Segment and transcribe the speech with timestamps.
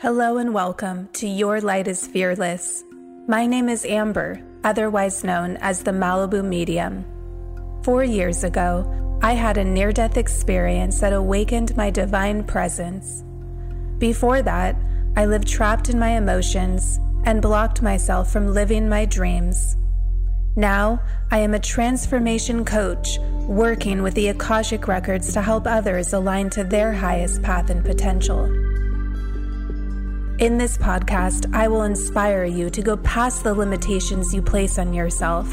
[0.00, 2.84] Hello and welcome to Your Light is Fearless.
[3.28, 7.04] My name is Amber, otherwise known as the Malibu Medium.
[7.82, 13.22] Four years ago, I had a near death experience that awakened my divine presence.
[13.98, 14.74] Before that,
[15.18, 19.76] I lived trapped in my emotions and blocked myself from living my dreams.
[20.56, 26.48] Now, I am a transformation coach working with the Akashic Records to help others align
[26.50, 28.69] to their highest path and potential.
[30.40, 34.94] In this podcast, I will inspire you to go past the limitations you place on
[34.94, 35.46] yourself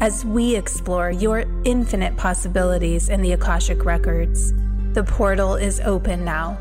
[0.00, 4.52] as we explore your infinite possibilities in the Akashic Records.
[4.94, 6.58] The portal is open now.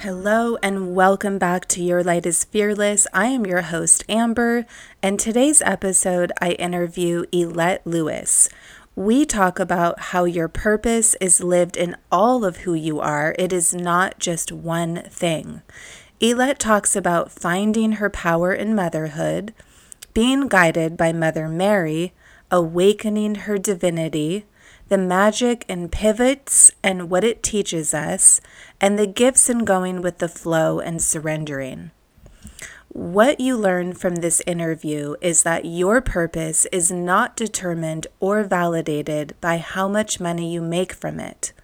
[0.00, 3.06] Hello and welcome back to Your Light is Fearless.
[3.14, 4.66] I am your host, Amber,
[5.02, 8.50] and today's episode I interview Ylette Luis.
[8.94, 13.50] We talk about how your purpose is lived in all of who you are, it
[13.50, 15.62] is not just one thing.
[16.20, 19.54] Ylette talks about finding her power in motherhood,
[20.12, 22.12] being guided by Mother Mary,
[22.50, 24.44] awakening her divinity,
[24.88, 28.42] the magic and pivots and what it teaches us,
[28.78, 31.92] and the gifts in going with the flow and surrendering.
[32.94, 39.34] What you learn from this interview is that your purpose is not determined or validated
[39.40, 41.54] by how much money you make from it.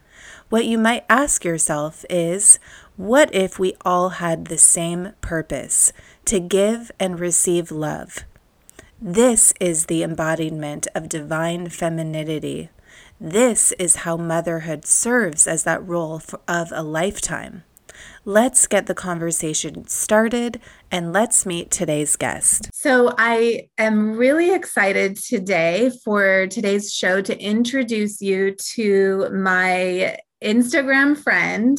[0.49, 2.59] What you might ask yourself is
[2.97, 5.93] what if we all had the same purpose
[6.25, 8.25] to give and receive love?
[8.99, 12.71] This is the embodiment of divine femininity.
[13.21, 17.65] This is how motherhood serves as that role of a lifetime.
[18.25, 20.61] Let's get the conversation started
[20.91, 22.71] and let's meet today's guest.
[22.73, 31.17] So, I am really excited today for today's show to introduce you to my Instagram
[31.17, 31.79] friend.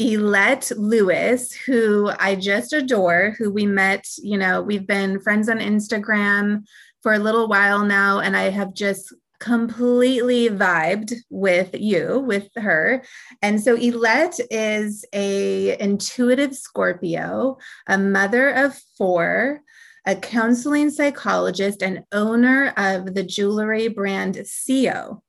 [0.00, 5.58] Ylette Luis, who I just adore, who we met, you know, we've been friends on
[5.58, 6.62] Instagram
[7.02, 13.04] for a little while now, and I have just completely vibed with you with her.
[13.42, 19.62] And so Ylette is a intuitive scorpio a mother of four
[20.06, 25.20] a counseling psychologist and owner of the jewelry brand XIO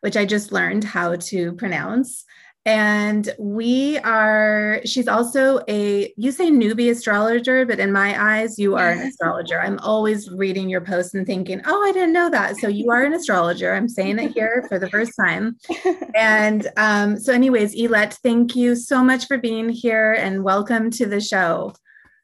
[0.00, 2.24] which i just learned how to pronounce
[2.66, 8.74] and we are she's also a you say newbie astrologer but in my eyes you
[8.74, 9.60] are an astrologer.
[9.60, 12.56] I'm always reading your posts and thinking oh i didn't know that.
[12.56, 13.72] So you are an astrologer.
[13.72, 15.56] I'm saying it here for the first time.
[16.16, 21.06] And um, so anyways Ylette thank you so much for being here and welcome to
[21.06, 21.74] the show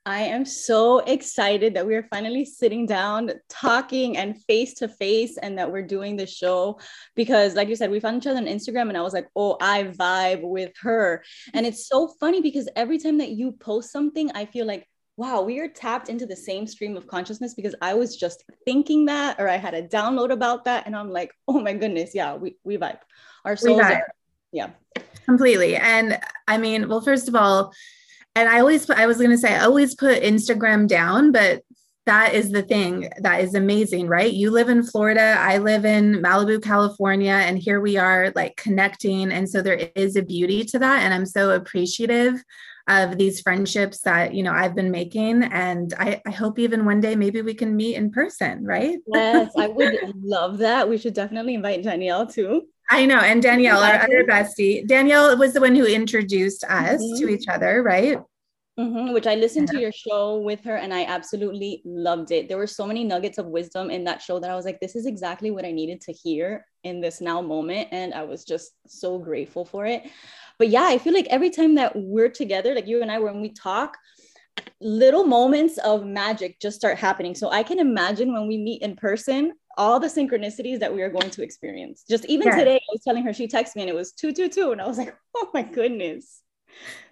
[0.05, 5.39] I am so excited that we are finally sitting down, talking and face to face,
[5.39, 6.81] and that we're doing the show
[7.15, 9.57] because, like you said, we found each other on Instagram, and I was like, oh,
[9.61, 11.23] I vibe with her.
[11.55, 15.43] And it's so funny because every time that you post something, I feel like, wow,
[15.43, 19.39] we are tapped into the same stream of consciousness because I was just thinking that,
[19.39, 22.57] or I had a download about that, and I'm like, oh my goodness, yeah, we,
[22.65, 22.99] we vibe.
[23.45, 24.01] Our souls vibe.
[24.01, 24.15] are,
[24.51, 24.71] yeah.
[25.27, 25.77] Completely.
[25.77, 27.73] And I mean, well, first of all,
[28.35, 31.63] and I always put, I was going to say, I always put Instagram down, but
[32.07, 34.33] that is the thing that is amazing, right?
[34.33, 39.31] You live in Florida, I live in Malibu, California, and here we are like connecting.
[39.31, 41.03] And so there is a beauty to that.
[41.03, 42.43] And I'm so appreciative
[42.89, 45.45] of these friendships that you know I've been making.
[45.45, 48.99] And I, I hope even one day maybe we can meet in person, right?
[49.07, 50.89] Yes, I would love that.
[50.89, 52.67] We should definitely invite Danielle too.
[52.91, 53.19] I know.
[53.19, 57.25] And Danielle, our other bestie, Danielle was the one who introduced us mm-hmm.
[57.25, 58.19] to each other, right?
[58.79, 59.79] Mm-hmm, which I listened yeah.
[59.79, 62.49] to your show with her and I absolutely loved it.
[62.49, 64.97] There were so many nuggets of wisdom in that show that I was like, this
[64.97, 67.89] is exactly what I needed to hear in this now moment.
[67.93, 70.05] And I was just so grateful for it.
[70.59, 73.43] But yeah, I feel like every time that we're together, like you and I, when
[73.43, 73.97] we talk,
[74.81, 77.35] little moments of magic just start happening.
[77.35, 81.11] So I can imagine when we meet in person, all the synchronicities that we are
[81.11, 82.05] going to experience.
[82.09, 84.73] Just even today, I was telling her, she texted me and it was 222.
[84.73, 86.43] And I was like, oh my goodness.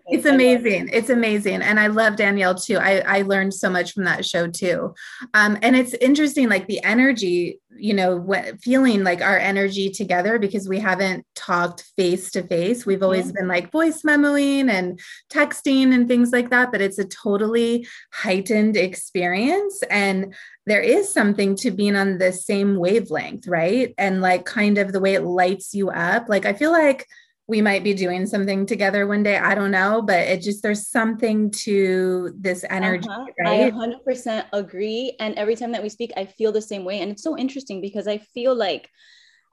[0.06, 0.88] It's amazing.
[0.92, 1.62] It's amazing.
[1.62, 2.78] And i love danielle too.
[2.78, 4.94] I i learned so much from that show too.
[5.34, 10.38] Um, and it's interesting like the energy you know what feeling like our energy together
[10.38, 12.84] because we haven't talked face to face.
[12.84, 13.32] We've always yeah.
[13.38, 14.98] been like voice memoing and
[15.32, 19.82] texting and things like that but it's a totally heightened experience.
[19.90, 20.34] And
[20.70, 25.00] there is something to being on the same wavelength right and like kind of the
[25.00, 27.06] way it lights you up like i feel like
[27.50, 29.36] we might be doing something together one day.
[29.36, 33.08] I don't know, but it just there's something to this energy.
[33.08, 33.26] Uh-huh.
[33.40, 33.74] Right?
[33.74, 35.16] I 100% agree.
[35.18, 37.00] And every time that we speak, I feel the same way.
[37.00, 38.88] And it's so interesting because I feel like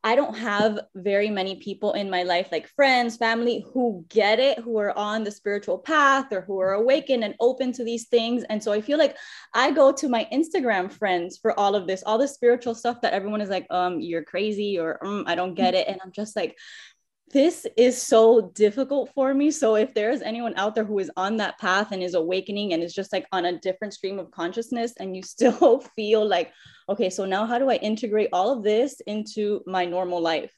[0.03, 4.59] I don't have very many people in my life, like friends, family, who get it,
[4.59, 8.43] who are on the spiritual path or who are awakened and open to these things.
[8.49, 9.17] And so I feel like
[9.53, 13.13] I go to my Instagram friends for all of this, all the spiritual stuff that
[13.13, 15.87] everyone is like, um, you're crazy or um, I don't get it.
[15.87, 16.55] And I'm just like,
[17.31, 19.51] this is so difficult for me.
[19.51, 22.81] So if there's anyone out there who is on that path and is awakening and
[22.81, 26.51] is just like on a different stream of consciousness and you still feel like,
[26.89, 30.53] okay, so now how do I integrate all of this into my normal life?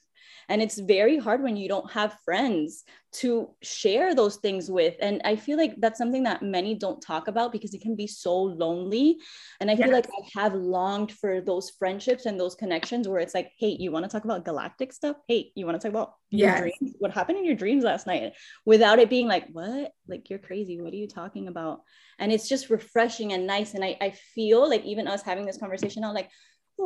[0.50, 4.94] And it's very hard when you don't have friends to share those things with.
[5.00, 8.06] And I feel like that's something that many don't talk about because it can be
[8.06, 9.18] so lonely.
[9.60, 9.94] And I feel yes.
[9.94, 13.92] like I have longed for those friendships and those connections where it's like, hey, you
[13.92, 15.16] want to talk about galactic stuff?
[15.28, 16.58] Hey, you want to talk about yes.
[16.58, 16.96] your dreams?
[16.98, 18.32] What happened in your dreams last night?
[18.64, 19.92] Without it being like, what?
[20.08, 20.80] Like, you're crazy.
[20.80, 21.82] What are you talking about?
[22.18, 23.74] And it's just refreshing and nice.
[23.74, 26.30] And I, I feel like even us having this conversation now, like,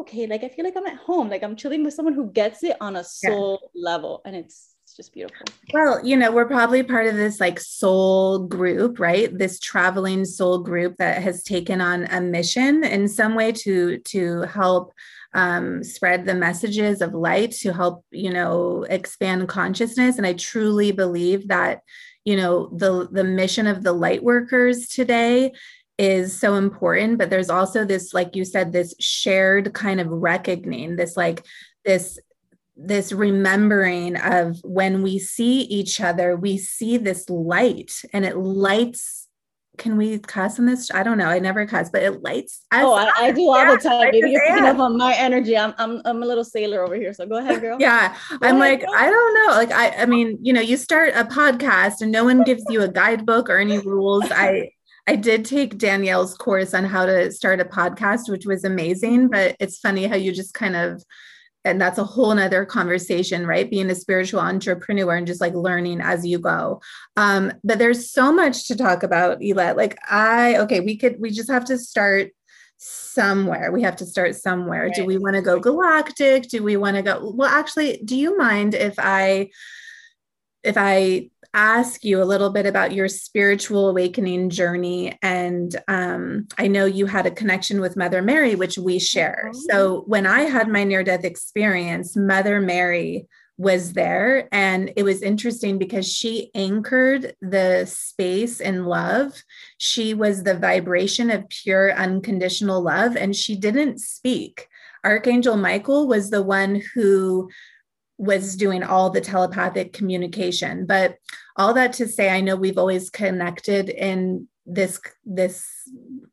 [0.01, 2.63] okay, like I feel like I'm at home, like I'm chilling with someone who gets
[2.63, 3.91] it on a soul yeah.
[3.91, 4.23] level.
[4.25, 5.47] And it's it's just beautiful.
[5.73, 9.37] Well, you know, we're probably part of this like soul group, right?
[9.37, 14.43] This traveling soul group that has taken on a mission in some way to to
[14.43, 14.93] help
[15.33, 20.19] um, spread the messages of light, to help you know expand consciousness.
[20.19, 21.81] And I truly believe that
[22.25, 25.53] you know the the mission of the light workers today
[25.99, 30.97] is so important but there's also this like you said this shared kind of reckoning
[30.97, 31.45] this like
[31.85, 32.19] this
[32.77, 39.25] this remembering of when we see each other we see this light and it lights
[39.77, 40.91] can we cuss on this?
[40.93, 41.27] I don't know.
[41.27, 42.63] I never cuss, but it lights.
[42.73, 44.09] oh, I, I, do all yeah, the time.
[44.13, 45.57] Maybe you're picking up on my energy.
[45.57, 47.13] I'm, I'm, I'm a little sailor over here.
[47.13, 47.77] So go ahead, girl.
[47.81, 48.17] yeah.
[48.31, 48.95] Go I'm ahead, like, girl.
[48.95, 49.55] I don't know.
[49.55, 52.83] Like, I, I mean, you know, you start a podcast and no one gives you
[52.83, 54.25] a guidebook or any rules.
[54.31, 54.71] I,
[55.07, 59.29] I did take Danielle's course on how to start a podcast, which was amazing.
[59.29, 61.03] But it's funny how you just kind of,
[61.67, 63.71] and that's a whole nother conversation, right?
[63.71, 66.81] Being a spiritual entrepreneur and just like learning as you go.
[67.17, 69.77] Um, but there's so much to talk about, Ylette.
[69.77, 72.33] Like I, okay, we could, we just have to start
[72.77, 73.73] somewhere.
[73.73, 74.85] We have to start somewhere.
[74.85, 74.95] Right.
[74.95, 76.49] Do we want to go galactic?
[76.49, 77.33] Do we want to go?
[77.35, 79.51] Well, actually, do you mind if I,
[80.63, 85.17] if I ask you a little bit about your spiritual awakening journey.
[85.23, 89.51] And um, I know you had a connection with Mother Mary, which we share.
[89.51, 89.61] Mm-hmm.
[89.71, 94.49] So when I had my near death experience, Mother Mary was there.
[94.51, 99.33] And it was interesting because she anchored the space in love.
[99.79, 104.67] She was the vibration of pure, unconditional love, and she didn't speak.
[105.05, 107.49] Archangel Michael was the one who
[108.19, 110.87] was doing all the telepathic communication.
[110.87, 111.17] But
[111.57, 115.67] all that to say, I know we've always connected in this this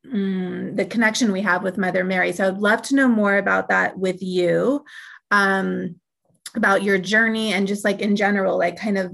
[0.06, 2.32] mm, the connection we have with Mother Mary.
[2.32, 4.86] So I'd love to know more about that with you,
[5.32, 5.96] um,
[6.56, 9.12] about your journey and just like in general, like kind of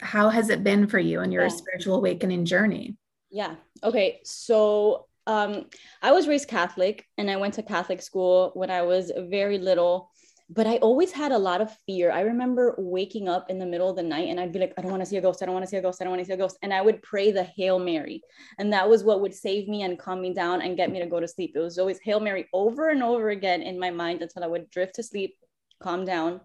[0.00, 1.48] how has it been for you in your yeah.
[1.48, 2.96] spiritual awakening journey?
[3.30, 3.54] Yeah.
[3.82, 4.20] Okay.
[4.24, 5.66] So um,
[6.02, 10.10] I was raised Catholic and I went to Catholic school when I was very little
[10.48, 12.12] but I always had a lot of fear.
[12.12, 14.82] I remember waking up in the middle of the night and I'd be like, I
[14.82, 15.42] don't want to see a ghost.
[15.42, 16.00] I don't want to see a ghost.
[16.00, 16.56] I don't want to see a ghost.
[16.62, 18.22] And I would pray the Hail Mary.
[18.58, 21.06] And that was what would save me and calm me down and get me to
[21.06, 21.52] go to sleep.
[21.56, 24.70] It was always Hail Mary over and over again in my mind until I would
[24.70, 25.36] drift to sleep,
[25.80, 26.40] calm down.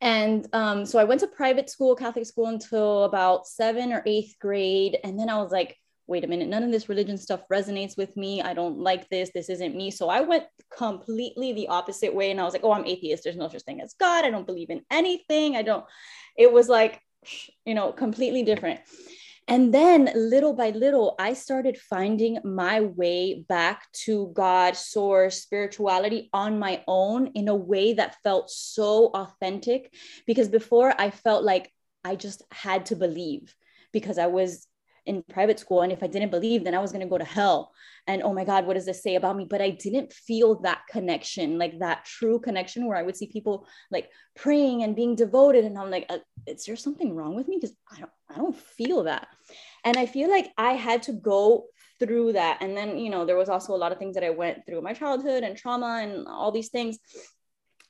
[0.00, 4.34] And um, so I went to private school, Catholic school until about seven or eighth
[4.40, 4.98] grade.
[5.04, 8.16] And then I was like, wait a minute, none of this religion stuff resonates with
[8.16, 8.42] me.
[8.42, 9.30] I don't like this.
[9.34, 9.90] This isn't me.
[9.90, 10.44] So I went
[10.76, 12.30] completely the opposite way.
[12.30, 13.24] And I was like, oh, I'm atheist.
[13.24, 14.24] There's no such thing as God.
[14.24, 15.56] I don't believe in anything.
[15.56, 15.84] I don't,
[16.36, 17.00] it was like,
[17.64, 18.80] you know, completely different.
[19.46, 26.30] And then little by little, I started finding my way back to God, source, spirituality
[26.32, 29.92] on my own in a way that felt so authentic.
[30.26, 31.70] Because before I felt like
[32.04, 33.54] I just had to believe
[33.92, 34.66] because I was
[35.06, 37.24] in private school and if i didn't believe then i was going to go to
[37.24, 37.72] hell.
[38.06, 39.46] And oh my god what does this say about me?
[39.48, 43.66] But i didn't feel that connection like that true connection where i would see people
[43.90, 47.58] like praying and being devoted and i'm like uh, is there something wrong with me?
[47.60, 49.28] Because i don't i don't feel that.
[49.84, 51.66] And i feel like i had to go
[52.00, 52.58] through that.
[52.60, 54.82] And then you know there was also a lot of things that i went through
[54.82, 56.98] my childhood and trauma and all these things.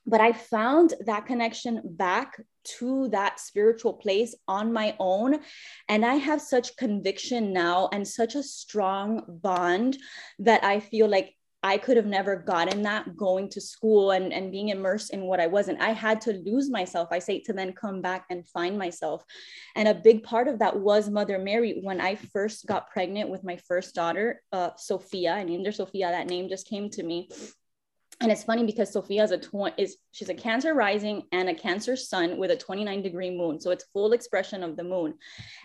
[0.07, 5.41] But I found that connection back to that spiritual place on my own.
[5.89, 9.99] And I have such conviction now and such a strong bond
[10.39, 14.53] that I feel like I could have never gotten that going to school and, and
[14.53, 15.81] being immersed in what I wasn't.
[15.81, 19.25] I had to lose myself, I say, to then come back and find myself.
[19.75, 21.81] And a big part of that was Mother Mary.
[21.83, 26.11] When I first got pregnant with my first daughter, uh, Sophia, I named her Sophia,
[26.11, 27.31] that name just came to me
[28.21, 31.55] and it's funny because Sophia is a tw- is she's a Cancer rising and a
[31.55, 35.15] Cancer sun with a 29 degree moon, so it's full expression of the moon,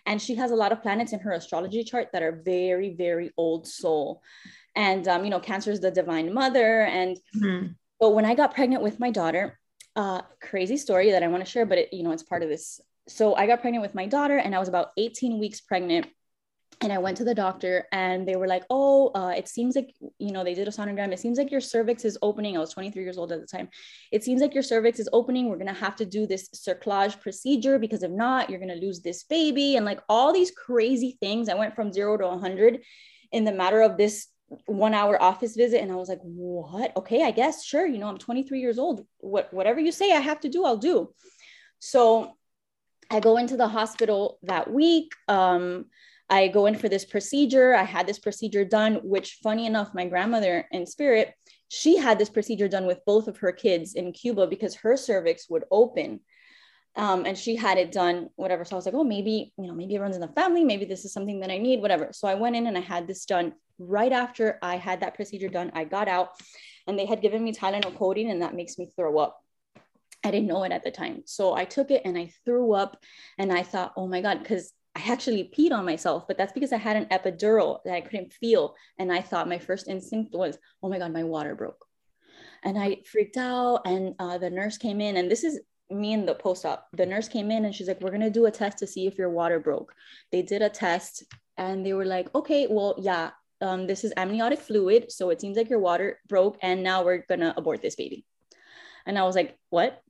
[0.06, 3.32] and she has a lot of planets in her astrology chart that are very very
[3.38, 4.22] old soul,
[4.76, 7.68] and um, you know Cancer is the divine mother, and mm-hmm.
[8.00, 9.60] but when I got pregnant with my daughter,
[9.96, 12.50] uh, crazy story that I want to share, but it you know it's part of
[12.50, 12.80] this.
[13.08, 16.08] So I got pregnant with my daughter, and I was about 18 weeks pregnant
[16.82, 19.94] and I went to the doctor and they were like, oh, uh, it seems like,
[20.18, 21.12] you know, they did a sonogram.
[21.12, 22.56] It seems like your cervix is opening.
[22.56, 23.68] I was 23 years old at the time.
[24.14, 25.50] It seems like your cervix is opening.
[25.50, 28.86] We're going to have to do this cerclage procedure because if not, you're going to
[28.86, 29.76] lose this baby.
[29.76, 31.50] And like all these crazy things.
[31.50, 32.80] I went from zero to 100
[33.34, 34.28] in the matter of this
[34.66, 35.82] one hour office visit.
[35.82, 36.96] And I was like, what?
[36.96, 37.86] Okay, I guess, sure.
[37.86, 39.06] You know, I'm 23 years old.
[39.18, 41.14] What, whatever you say I have to do, I'll do.
[41.80, 42.38] So
[43.12, 45.12] I go into the hospital that week.
[45.28, 45.86] Um,
[46.30, 47.74] I go in for this procedure.
[47.74, 51.34] I had this procedure done, which, funny enough, my grandmother in spirit,
[51.70, 55.50] she had this procedure done with both of her kids in Cuba because her cervix
[55.50, 56.20] would open.
[56.96, 58.66] Um, and she had it done, whatever.
[58.66, 60.64] So I was like, oh, maybe, you know, maybe it runs in the family.
[60.64, 62.10] Maybe this is something that I need, whatever.
[62.12, 65.50] So I went in and I had this done right after I had that procedure
[65.50, 65.72] done.
[65.74, 66.30] I got out
[66.88, 69.40] and they had given me Tylenol codeine, and that makes me throw up.
[70.24, 71.22] I didn't know it at the time.
[71.26, 72.98] So I took it and I threw up
[73.38, 76.74] and I thought, oh my God, because I actually peed on myself, but that's because
[76.74, 78.76] I had an epidural that I couldn't feel.
[78.98, 81.86] And I thought my first instinct was, oh my God, my water broke.
[82.64, 83.82] And I freaked out.
[83.86, 85.60] And uh, the nurse came in, and this is
[85.92, 86.88] me in the post op.
[86.94, 89.08] The nurse came in and she's like, we're going to do a test to see
[89.08, 89.94] if your water broke.
[90.32, 91.24] They did a test
[91.58, 93.32] and they were like, okay, well, yeah,
[93.62, 95.12] um, this is amniotic fluid.
[95.12, 96.58] So it seems like your water broke.
[96.62, 98.26] And now we're going to abort this baby.
[99.06, 100.02] And I was like, what?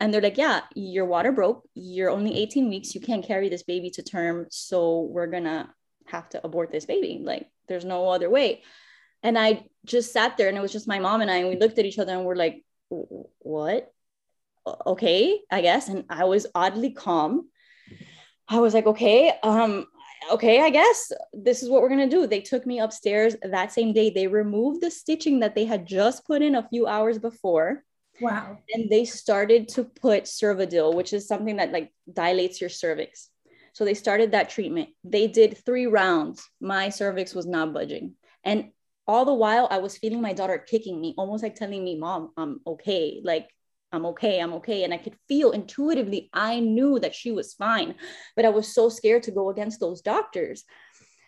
[0.00, 1.68] And they're like yeah your water broke.
[1.74, 2.94] You're only 18 weeks.
[2.94, 4.46] You can't carry this baby to term.
[4.50, 5.72] So we're gonna
[6.06, 7.20] have to abort this baby.
[7.22, 8.62] Like there's no other way.
[9.22, 11.56] And i just sat there and it was just my mom and i and we
[11.56, 13.92] looked at each other and we're like what?
[14.86, 15.88] Okay i guess.
[15.88, 17.48] And i was oddly calm.
[18.48, 19.86] I was like okay um
[20.30, 22.26] okay i guess this is what we're going to do.
[22.26, 24.10] They took me upstairs that same day.
[24.10, 27.82] They removed the stitching that they had just put in a few hours before
[28.20, 28.58] Wow.
[28.72, 33.28] And they started to put Cervidil, which is something that like dilates your cervix.
[33.72, 34.90] So they started that treatment.
[35.04, 36.48] They did three rounds.
[36.60, 38.14] My cervix was not budging.
[38.42, 38.70] And
[39.06, 42.32] all the while, I was feeling my daughter kicking me, almost like telling me, Mom,
[42.36, 43.20] I'm okay.
[43.22, 43.50] Like,
[43.92, 44.40] I'm okay.
[44.40, 44.84] I'm okay.
[44.84, 47.94] And I could feel intuitively, I knew that she was fine.
[48.34, 50.64] But I was so scared to go against those doctors.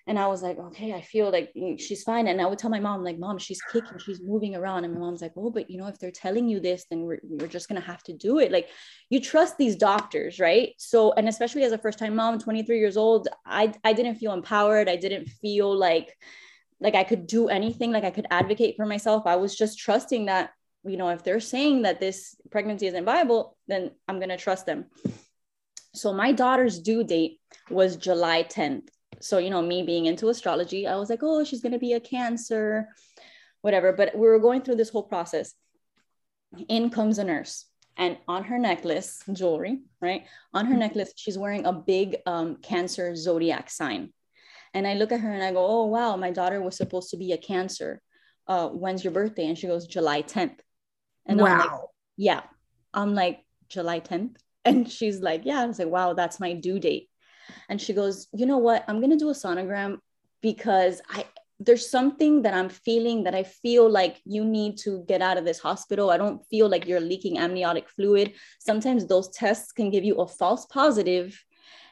[0.09, 2.29] And I was like, okay, I feel like she's fine.
[2.29, 4.87] And I would tell my mom, like, mom, she's kicking, she's moving around.
[4.87, 7.21] And my mom's like, oh, but you know, if they're telling you this, then we're,
[7.23, 8.51] we're just going to have to do it.
[8.51, 8.71] Like,
[9.11, 10.73] you trust these doctors, right?
[10.79, 14.33] So, and especially as a first time mom, 23 years old, I, I didn't feel
[14.33, 14.89] empowered.
[14.89, 16.17] I didn't feel like,
[16.81, 19.27] like I could do anything, like I could advocate for myself.
[19.27, 20.53] I was just trusting that,
[20.85, 24.65] you know, if they're saying that this pregnancy isn't viable, then I'm going to trust
[24.65, 24.87] them.
[25.93, 28.89] So my daughter's due date was July 10th
[29.21, 31.95] so you know me being into astrology i was like oh she's going to be
[31.95, 32.89] a cancer
[33.63, 33.93] whatever.
[33.93, 35.55] But we were going through this whole process.
[36.69, 37.67] In comes a nurse
[37.99, 40.25] and on her necklace jewelry right?
[40.55, 44.15] On her necklace she's wearing a big um, cancer zodiac sign.
[44.73, 47.19] And i look at her and i go oh wow my daughter was supposed to
[47.19, 48.01] be a cancer.
[48.47, 49.47] Uh, when's your birthday?
[49.47, 50.61] And she goes july 10th
[51.27, 51.47] and wow.
[51.47, 51.81] I'm like,
[52.17, 52.43] yeah.
[52.95, 55.61] I'm like july 10th and she's like yeah.
[55.61, 57.08] I was like wow that's my due date
[57.69, 58.85] and she goes you know what?
[58.89, 59.99] I'm going to do a sonogram
[60.41, 61.25] because i
[61.61, 65.45] there's something that i'm feeling that i feel like you need to get out of
[65.45, 66.11] this hospital.
[66.11, 68.35] I don't feel like you're leaking amniotic fluid.
[68.61, 71.45] Sometimes those tests can give you a false positive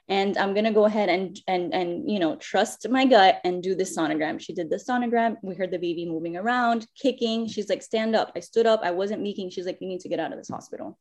[0.08, 3.62] and i'm going to go ahead and and and you know trust my gut and
[3.62, 4.40] do the sonogram.
[4.40, 5.36] She did the sonogram.
[5.42, 7.48] We heard the baby moving around kicking.
[7.48, 8.30] She's like stand up.
[8.36, 8.80] I stood up.
[8.84, 9.50] I wasn't leaking.
[9.50, 10.96] She's like you need to get out of this hospital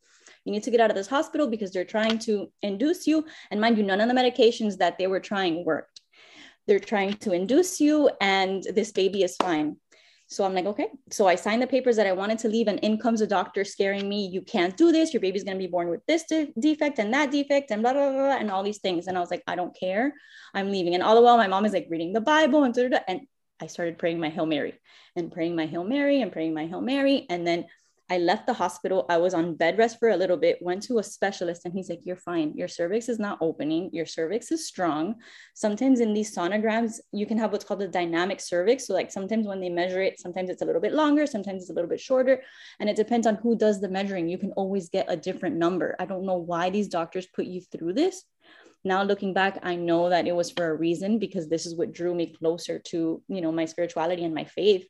[0.46, 3.26] you need to get out of this hospital because they're trying to induce you.
[3.50, 6.00] And mind you, none of the medications that they were trying worked.
[6.66, 9.76] They're trying to induce you, and this baby is fine.
[10.28, 10.88] So I'm like, okay.
[11.10, 13.64] So I signed the papers that I wanted to leave, and in comes a doctor
[13.64, 14.26] scaring me.
[14.26, 15.12] You can't do this.
[15.12, 17.92] Your baby's going to be born with this de- defect and that defect, and blah,
[17.92, 19.06] blah, blah, blah, and all these things.
[19.06, 20.14] And I was like, I don't care.
[20.54, 20.94] I'm leaving.
[20.94, 22.76] And all the while, my mom is like reading the Bible and,
[23.06, 23.20] and
[23.60, 24.74] I started praying my Hail Mary
[25.14, 27.26] and praying my Hail Mary and praying my Hail Mary.
[27.30, 27.66] And then
[28.08, 29.04] I left the hospital.
[29.08, 31.88] I was on bed rest for a little bit, went to a specialist, and he's
[31.88, 32.52] like, You're fine.
[32.54, 33.90] Your cervix is not opening.
[33.92, 35.16] Your cervix is strong.
[35.54, 38.86] Sometimes in these sonograms, you can have what's called a dynamic cervix.
[38.86, 41.70] So, like, sometimes when they measure it, sometimes it's a little bit longer, sometimes it's
[41.70, 42.42] a little bit shorter.
[42.78, 44.28] And it depends on who does the measuring.
[44.28, 45.96] You can always get a different number.
[45.98, 48.22] I don't know why these doctors put you through this.
[48.84, 51.92] Now looking back, I know that it was for a reason because this is what
[51.92, 54.86] drew me closer to, you know, my spirituality and my faith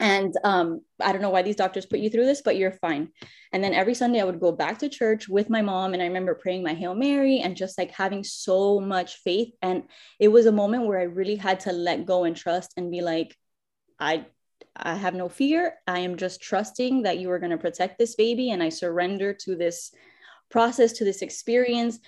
[0.00, 3.08] and um, I don't know why these doctors put you through this, but you're fine.
[3.52, 6.06] And then every Sunday I would go back to church with my mom, and I
[6.06, 9.52] remember praying my Hail Mary and just like having so much faith.
[9.60, 9.84] And
[10.20, 13.00] it was a moment where I really had to let go and trust and be
[13.00, 13.36] like,
[13.98, 14.26] I
[14.76, 15.74] I have no fear.
[15.88, 19.34] I am just trusting that you are going to protect this baby, and I surrender
[19.34, 19.92] to this
[20.50, 21.98] process, to this experience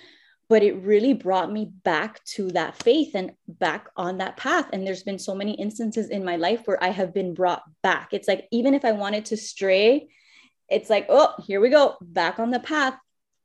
[0.51, 4.67] but it really brought me back to that faith and back on that path.
[4.73, 8.09] And there's been so many instances in my life where i have been brought back.
[8.11, 10.09] It's like even if i wanted to stray
[10.67, 12.95] it's like oh here we go back on the path.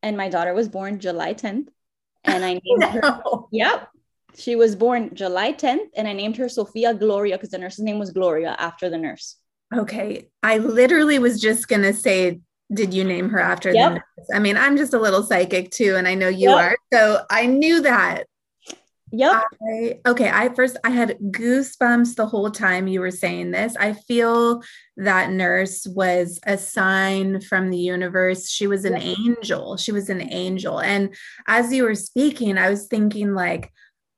[0.02, 1.68] And my daughter was born july 10th
[2.24, 2.88] and i named no.
[2.88, 3.22] her
[3.52, 3.88] yep.
[4.36, 8.00] She was born july 10th and i named her sophia gloria because the nurse's name
[8.00, 9.36] was gloria after the nurse.
[9.72, 10.28] Okay.
[10.42, 12.40] I literally was just going to say
[12.72, 13.90] did you name her after yep.
[13.90, 14.28] the nurse?
[14.34, 16.58] I mean, I'm just a little psychic too, and I know you yep.
[16.58, 16.76] are.
[16.92, 18.24] So I knew that.
[19.12, 19.42] Yep.
[19.62, 20.28] I, okay.
[20.30, 23.76] I first I had goosebumps the whole time you were saying this.
[23.76, 24.62] I feel
[24.96, 28.50] that nurse was a sign from the universe.
[28.50, 29.16] She was an yep.
[29.18, 29.76] angel.
[29.76, 30.80] She was an angel.
[30.80, 31.14] And
[31.46, 33.72] as you were speaking, I was thinking like,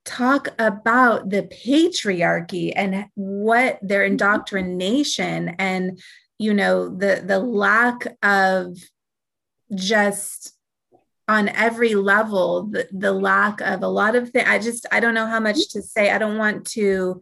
[0.09, 4.13] talk about the patriarchy and what their mm-hmm.
[4.13, 6.01] indoctrination and
[6.39, 8.77] you know the the lack of
[9.75, 10.55] just
[11.27, 15.15] on every level the, the lack of a lot of things i just i don't
[15.15, 16.11] know how much to say.
[16.11, 17.21] I don't want to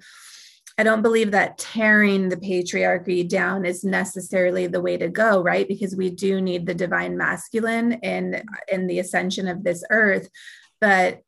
[0.79, 5.67] i don't believe that tearing the patriarchy down is necessarily the way to go right?
[5.67, 10.29] Because we do need the divine masculine in in the ascension of this earth.
[10.81, 11.23] But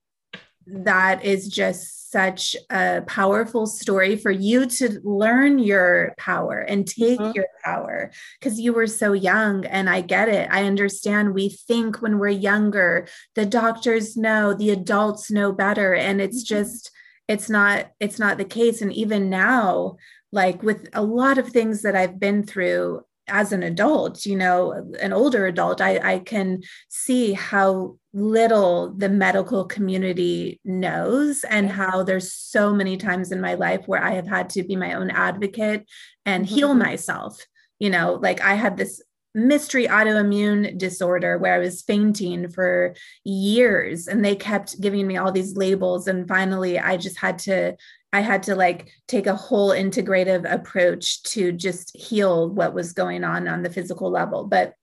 [0.71, 7.21] that is just such a powerful story for you to learn your power and take
[7.21, 7.33] mm-hmm.
[7.35, 8.11] your power
[8.41, 9.67] because you were so young.
[9.67, 10.49] And I get it.
[10.51, 11.35] I understand.
[11.35, 15.95] We think when we're younger, the doctors know, the adults know better.
[15.95, 16.57] And it's mm-hmm.
[16.57, 16.91] just,
[17.29, 18.81] it's not, it's not the case.
[18.81, 19.97] And even now,
[20.33, 24.93] like with a lot of things that I've been through, as an adult, you know,
[25.01, 32.03] an older adult, I, I can see how little the medical community knows and how
[32.03, 35.11] there's so many times in my life where I have had to be my own
[35.11, 35.87] advocate
[36.27, 36.55] and mm-hmm.
[36.55, 37.45] heal myself.
[37.79, 39.03] You know, like I had this
[39.35, 45.31] mystery autoimmune disorder where I was fainting for years and they kept giving me all
[45.31, 47.77] these labels and finally I just had to
[48.13, 53.25] I had to like take a whole integrative approach to just heal what was going
[53.25, 54.45] on on the physical level.
[54.47, 54.75] But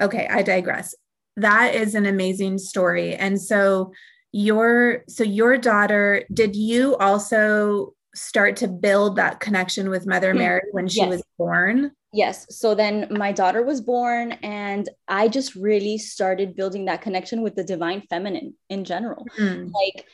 [0.00, 0.94] okay, I digress.
[1.36, 3.14] That is an amazing story.
[3.14, 3.92] And so
[4.32, 10.38] your so your daughter did you also start to build that connection with Mother mm-hmm.
[10.38, 11.08] Mary when she yes.
[11.08, 11.92] was born?
[12.12, 12.46] Yes.
[12.48, 17.54] So then my daughter was born, and I just really started building that connection with
[17.54, 19.26] the divine feminine in general.
[19.38, 19.70] Mm.
[19.72, 20.06] Like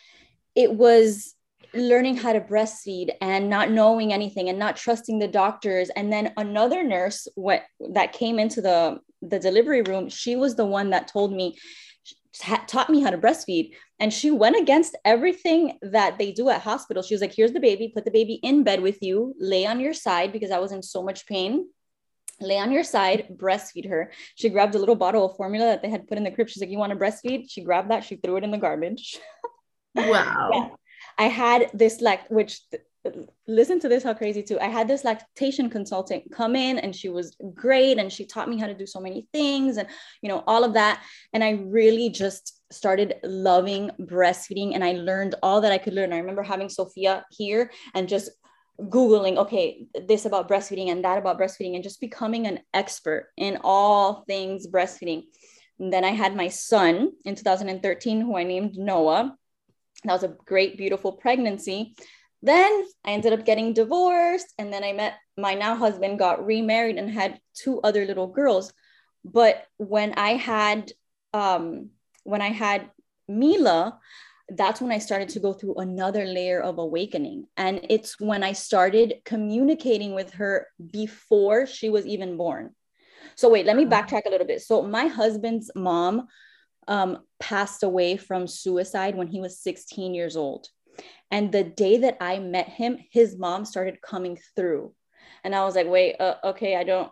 [0.55, 1.35] it was
[1.75, 5.91] learning how to breastfeed and not knowing anything and not trusting the doctors.
[5.91, 10.67] And then another nurse what that came into the the delivery room she was the
[10.67, 11.57] one that told me
[12.67, 13.73] taught me how to breastfeed.
[14.01, 17.03] And she went against everything that they do at hospital.
[17.03, 19.81] She was like here's the baby put the baby in bed with you lay on
[19.81, 21.69] your side because i was in so much pain.
[22.41, 24.11] Lay on your side breastfeed her.
[24.35, 26.49] She grabbed a little bottle of formula that they had put in the crib.
[26.49, 27.45] She's like you want to breastfeed?
[27.49, 29.19] She grabbed that she threw it in the garbage.
[29.95, 30.49] Wow.
[30.55, 30.69] Yeah.
[31.19, 32.61] I had this like, which
[33.49, 34.61] listen to this how crazy too.
[34.61, 38.59] I had this lactation consultant come in and she was great and she taught me
[38.59, 39.89] how to do so many things and
[40.21, 41.03] you know all of that.
[41.33, 46.13] And i really just started loving breastfeeding and i learned all that i could learn.
[46.13, 48.31] I remember having sophia here and just
[48.81, 53.59] googling okay this about breastfeeding and that about breastfeeding and just becoming an expert in
[53.63, 55.25] all things breastfeeding.
[55.81, 59.37] And then i had my son in 2013 who i named noah
[60.05, 61.95] that was a great, beautiful pregnancy.
[62.43, 64.53] Then I ended up getting divorced.
[64.59, 68.73] And then I met my now husband, got remarried, and had two other little girls.
[69.25, 70.93] But when I had,
[71.33, 71.91] um,
[72.25, 72.91] when I had
[73.29, 73.99] Mila,
[74.49, 77.47] that's when I started to go through another layer of awakening.
[77.57, 82.75] And it's when I started communicating with her before she was even born.
[83.37, 84.63] So, wait, let me backtrack a little bit.
[84.63, 86.27] So, my husband's mom
[86.89, 90.69] um, passed away from suicide when he was 16 years old.
[91.31, 94.93] And the day that I met him, his mom started coming through.
[95.45, 97.11] And I was like, wait, uh, okay, I don't,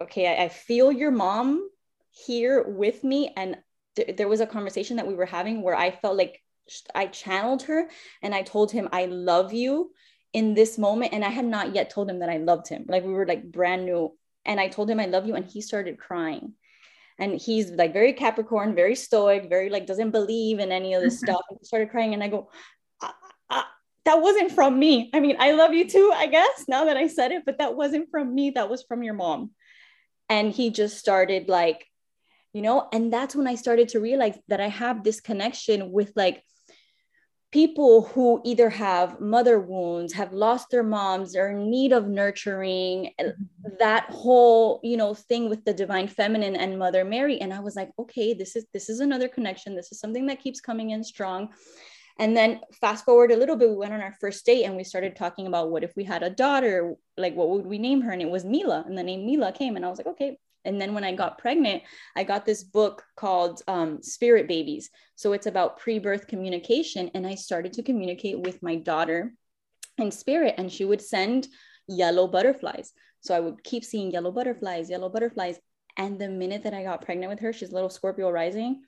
[0.00, 1.68] okay, I, I, feel your mom
[2.10, 3.32] here with me.
[3.36, 3.58] And
[3.96, 6.40] th- there was a conversation that we were having where I felt like
[6.94, 7.88] I channeled her
[8.22, 9.92] and I told him, I love you
[10.32, 11.12] in this moment.
[11.12, 12.86] And I had not yet told him that I loved him.
[12.88, 14.16] Like we were like brand new.
[14.46, 15.34] And I told him I love you.
[15.34, 16.54] And he started crying
[17.20, 21.18] and he's like very Capricorn, very stoic, very like doesn't believe in any of this
[21.20, 21.42] stuff.
[21.50, 22.50] And he started crying, and I go,
[23.02, 23.14] ah,
[23.50, 23.68] ah,
[24.06, 25.10] that wasn't from me.
[25.12, 27.76] I mean, I love you too, I guess, now that I said it, but that
[27.76, 28.50] wasn't from me.
[28.50, 29.50] That was from your mom.
[30.30, 31.86] And he just started like,
[32.54, 36.12] you know, and that's when I started to realize that I have this connection with
[36.16, 36.42] like
[37.52, 43.10] people who either have mother wounds have lost their moms are in need of nurturing
[43.20, 43.68] mm-hmm.
[43.78, 47.40] that whole you know thing with the divine feminine and mother mary.
[47.40, 49.74] And i was like okay this is this is another connection.
[49.74, 51.50] This is something that keeps coming in strong.
[52.18, 54.84] And then fast forward a little bit we went on our first date and we
[54.84, 58.12] started talking about what if we had a daughter like what would we name her?
[58.12, 60.80] And it was mila and the name mila came and i was like okay and
[60.80, 61.82] then when I got pregnant,
[62.16, 64.90] I got this book called um, Spirit Babies.
[65.14, 67.10] So it's about pre birth communication.
[67.14, 69.32] And I started to communicate with my daughter
[69.98, 71.48] in spirit, and she would send
[71.88, 72.92] yellow butterflies.
[73.20, 75.58] So I would keep seeing yellow butterflies, yellow butterflies.
[75.96, 78.82] And the minute that I got pregnant with her, she's a little Scorpio rising,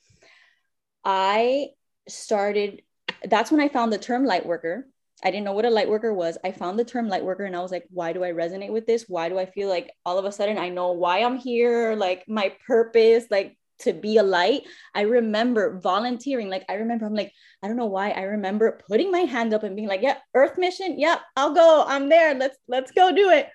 [1.04, 1.70] I
[2.08, 2.82] started,
[3.24, 4.86] that's when I found the term light worker
[5.22, 6.36] I didn't know what a light worker was.
[6.44, 8.86] I found the term light worker and I was like, why do I resonate with
[8.86, 9.04] this?
[9.08, 12.24] Why do I feel like all of a sudden I know why I'm here, like
[12.28, 14.62] my purpose, like to be a light.
[14.94, 16.48] I remember volunteering.
[16.48, 17.32] Like I remember, I'm like,
[17.62, 18.10] I don't know why.
[18.10, 20.98] I remember putting my hand up and being like, yeah, Earth mission.
[20.98, 21.84] Yep, yeah, I'll go.
[21.86, 22.34] I'm there.
[22.34, 23.48] Let's let's go do it.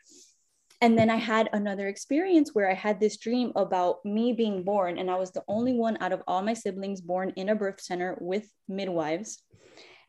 [0.79, 4.99] And then I had another experience where I had this dream about me being born,
[4.99, 7.81] and I was the only one out of all my siblings born in a birth
[7.81, 9.41] center with midwives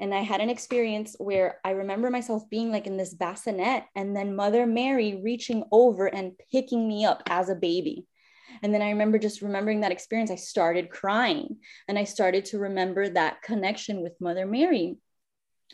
[0.00, 4.14] and I had an experience where I remember myself being like in this bassinet and
[4.14, 8.06] then Mother Mary reaching over and picking me up as a baby.
[8.62, 10.30] And then I remember just remembering that experience.
[10.30, 11.58] I started crying
[11.88, 14.96] and I started to remember that connection with Mother Mary.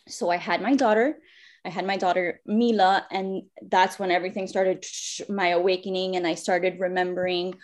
[0.08, 1.18] So I had my daughter.
[1.64, 4.84] I had my daughter Mila, and that's when everything started
[5.30, 6.16] my awakening.
[6.16, 7.54] And I started remembering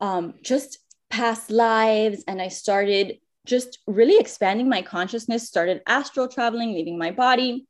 [0.00, 3.18] um, just past lives, and I started
[3.48, 7.66] just really expanding my consciousness, started astral traveling, leaving my body.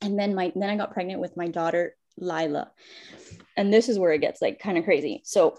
[0.00, 2.72] And then my then I got pregnant with my daughter Lila.
[3.56, 5.20] And this is where it gets like kind of crazy.
[5.24, 5.58] So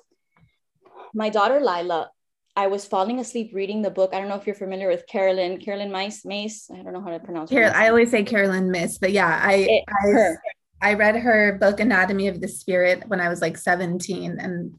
[1.13, 2.09] my daughter Lila,
[2.55, 4.11] I was falling asleep reading the book.
[4.13, 6.69] I don't know if you're familiar with Carolyn, Carolyn Myss, Mace.
[6.71, 7.71] I don't know how to pronounce her.
[7.75, 10.35] I always say Carolyn Myss, but yeah, I, it, I.
[10.81, 14.73] I read her book Anatomy of the Spirit when I was like 17 and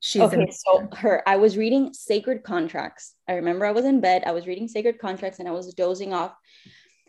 [0.00, 0.50] She's okay.
[0.50, 3.14] So her, I was reading Sacred Contracts.
[3.28, 4.24] I remember I was in bed.
[4.26, 6.34] I was reading Sacred Contracts and I was dozing off.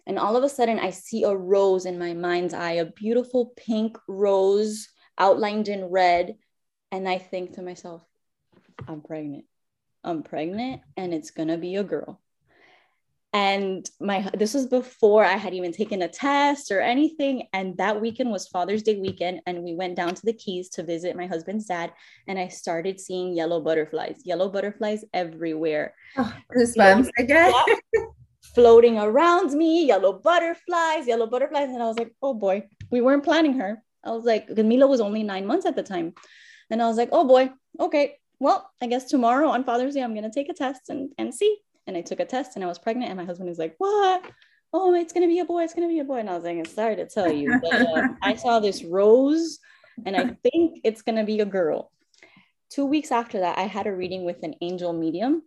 [0.05, 3.53] And all of a sudden, I see a rose in my mind's eye, a beautiful
[3.55, 6.35] pink rose outlined in red.
[6.91, 8.03] And I think to myself,
[8.87, 9.45] I'm pregnant.
[10.03, 12.20] I'm pregnant and it's going to be a girl
[13.33, 17.47] and my this was before i had even taken a test or anything.
[17.53, 20.83] And that weekend was father's day weekend and we went down to the keys to
[20.83, 21.93] visit my husband's dad
[22.27, 25.93] and i started seeing yellow butterflies yellow butterflies everywhere.
[26.17, 27.53] Oh, goosebumps again
[28.53, 31.69] floating around me yellow butterflies yellow butterflies.
[31.69, 33.81] And i was like oh boy we weren't planning her.
[34.03, 36.13] I was like Mila was only nine months at the time.
[36.69, 38.17] And i was like oh boy okay.
[38.39, 41.33] Well i guess tomorrow on father's day i'm going to take a test and, and
[41.33, 43.09] see and I took a test and I was pregnant.
[43.09, 44.23] And my husband was like, What?
[44.73, 45.63] Oh, it's going to be a boy.
[45.63, 46.17] It's going to be a boy.
[46.17, 49.59] And I was like, I'm Sorry to tell you, but uh, I saw this rose
[50.05, 51.91] and I think it's going to be a girl.
[52.69, 55.43] Two weeks after that, I had a reading with an angel medium.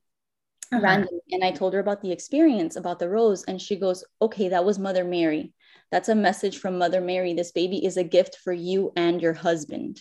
[0.73, 0.83] Uh-huh.
[0.83, 4.49] Randomly, and I told her about the experience about the rose, and she goes, Okay,
[4.49, 5.53] that was Mother Mary.
[5.91, 7.35] That's a message from Mother Mary.
[7.35, 10.01] This baby is a gift for you and your husband.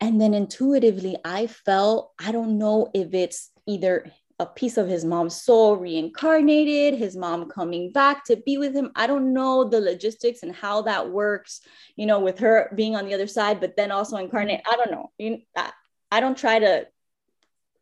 [0.00, 5.04] And then intuitively, I felt, I don't know if it's either a piece of his
[5.04, 8.90] mom's soul reincarnated, his mom coming back to be with him.
[8.94, 11.62] I don't know the logistics and how that works,
[11.96, 14.60] you know, with her being on the other side, but then also incarnate.
[14.70, 15.40] I don't know.
[15.56, 15.70] I,
[16.12, 16.86] I don't try to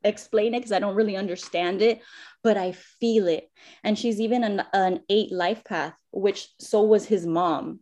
[0.05, 2.03] explain it because I don't really understand it,
[2.45, 3.51] but I feel it.
[3.83, 7.81] And she's even an, an eight life path, which so was his mom.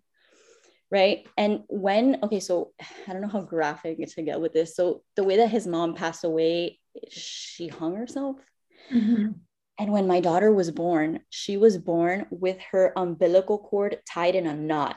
[0.90, 1.26] Right.
[1.38, 2.72] And when, okay, so
[3.08, 4.76] I don't know how graphic to get with this.
[4.76, 8.36] So the way that his mom passed away, she hung herself
[8.90, 9.32] Mm-hmm.
[9.78, 14.46] And when my daughter was born, she was born with her umbilical cord tied in
[14.46, 14.96] a knot.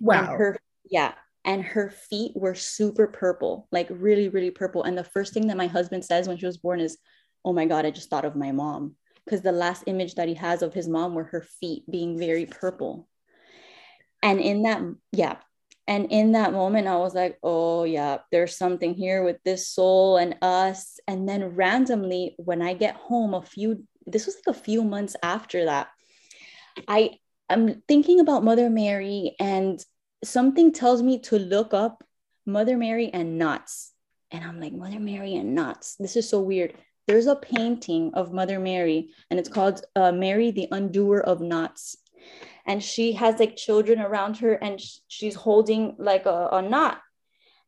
[0.00, 0.20] Wow.
[0.20, 1.14] And her, yeah.
[1.44, 4.84] And her feet were super purple, like really, really purple.
[4.84, 6.96] And the first thing that my husband says when she was born is,
[7.44, 8.94] Oh my God, I just thought of my mom.
[9.24, 12.46] Because the last image that he has of his mom were her feet being very
[12.46, 13.08] purple.
[14.22, 14.80] And in that,
[15.12, 15.36] yeah,
[15.86, 20.16] and in that moment, I was like, oh, yeah, there's something here with this soul
[20.16, 20.98] and us.
[21.06, 25.14] And then randomly, when I get home, a few, this was like a few months
[25.22, 25.88] after that,
[26.88, 27.18] I
[27.50, 29.84] am thinking about Mother Mary, and
[30.24, 32.02] something tells me to look up
[32.46, 33.92] Mother Mary and knots.
[34.30, 35.96] And I'm like, Mother Mary and knots.
[35.96, 36.74] This is so weird.
[37.06, 41.96] There's a painting of Mother Mary, and it's called uh, Mary, the Undoer of Knots
[42.66, 47.00] and she has like children around her and she's holding like a, a knot.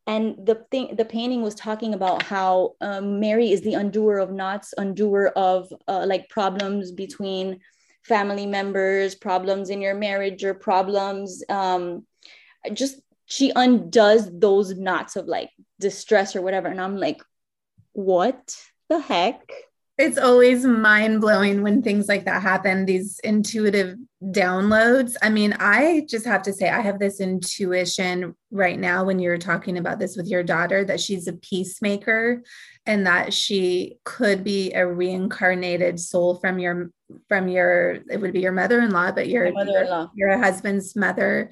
[0.07, 4.31] And the thing the painting was talking about how um, mary is the undoer of
[4.31, 7.61] knots undoer of uh, like problems between
[8.05, 12.07] family members problems in your marriage or problems um,
[12.73, 16.69] just she undoes those knots of like distress or whatever.
[16.69, 17.21] And i'm like
[17.93, 18.57] what
[18.89, 19.43] the heck
[19.99, 25.17] it's always mind blowing when things like that happen, these intuitive downloads.
[25.23, 29.39] I mean, I just have to say, I have this intuition right now when you're
[29.39, 32.43] talking about this with your daughter that she's a peacemaker
[32.85, 36.91] and that she could be a reincarnated soul from your
[37.29, 40.11] from your it would be your mother-in-law but your mother-in-law.
[40.15, 41.51] your, your husband's mother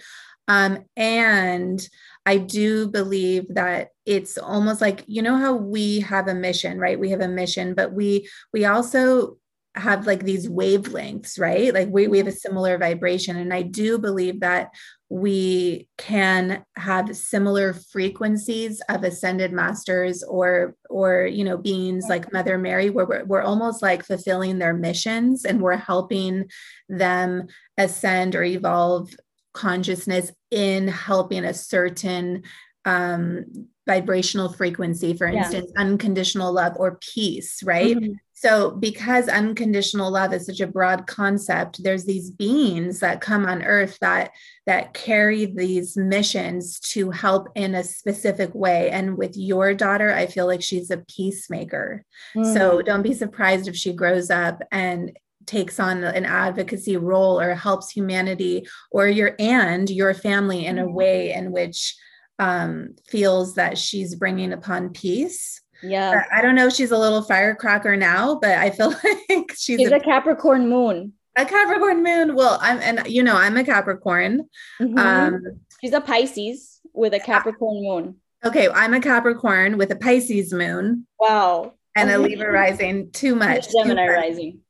[0.49, 1.89] um and
[2.27, 6.99] I do believe that it's almost like you know how we have a mission, right?
[6.99, 9.39] We have a mission, but we we also
[9.77, 11.75] have like these wavelengths, right?
[11.75, 13.37] Like we, we have a similar vibration.
[13.37, 14.71] And I do believe that
[15.09, 22.59] we can have similar frequencies of ascended masters or or you know beings like mother
[22.59, 26.51] mary where we're, we're almost like fulfilling their missions and we're helping
[26.89, 29.15] them ascend or evolve
[29.53, 32.43] consciousness in helping a certain
[32.85, 35.83] um, vibrational frequency, for instance, yeah.
[35.83, 37.97] unconditional love or peace, right?
[37.97, 38.13] Mm-hmm.
[38.33, 43.63] So, because unconditional love is such a broad concept, there's these beings that come on
[43.63, 44.33] earth that
[44.67, 48.91] that carry these missions to help in a specific way.
[48.91, 52.05] And with your daughter, I feel like she's a peacemaker.
[52.37, 52.55] Mm.
[52.55, 55.17] So don't be surprised if she grows up and
[55.47, 60.85] takes on an advocacy role or helps humanity or your and your family in a
[60.85, 60.95] mm-hmm.
[60.95, 61.95] way in which
[62.39, 65.61] um, feels that she's bringing upon peace.
[65.83, 66.25] Yeah.
[66.35, 68.91] I don't know if she's a little firecracker now, but I feel
[69.29, 71.13] like she's, she's a, a, Capricorn moon.
[71.37, 72.35] A Capricorn moon.
[72.35, 74.49] Well, I'm and you know, I'm a Capricorn.
[74.81, 74.99] Mm-hmm.
[74.99, 75.43] Um
[75.81, 78.17] she's a Pisces with a Capricorn moon.
[78.45, 81.07] Okay, I'm a Capricorn with a Pisces moon.
[81.19, 81.75] Wow.
[81.97, 83.11] And a Libra rising.
[83.11, 83.71] Too much.
[83.73, 84.17] Gemini too much.
[84.17, 84.61] rising.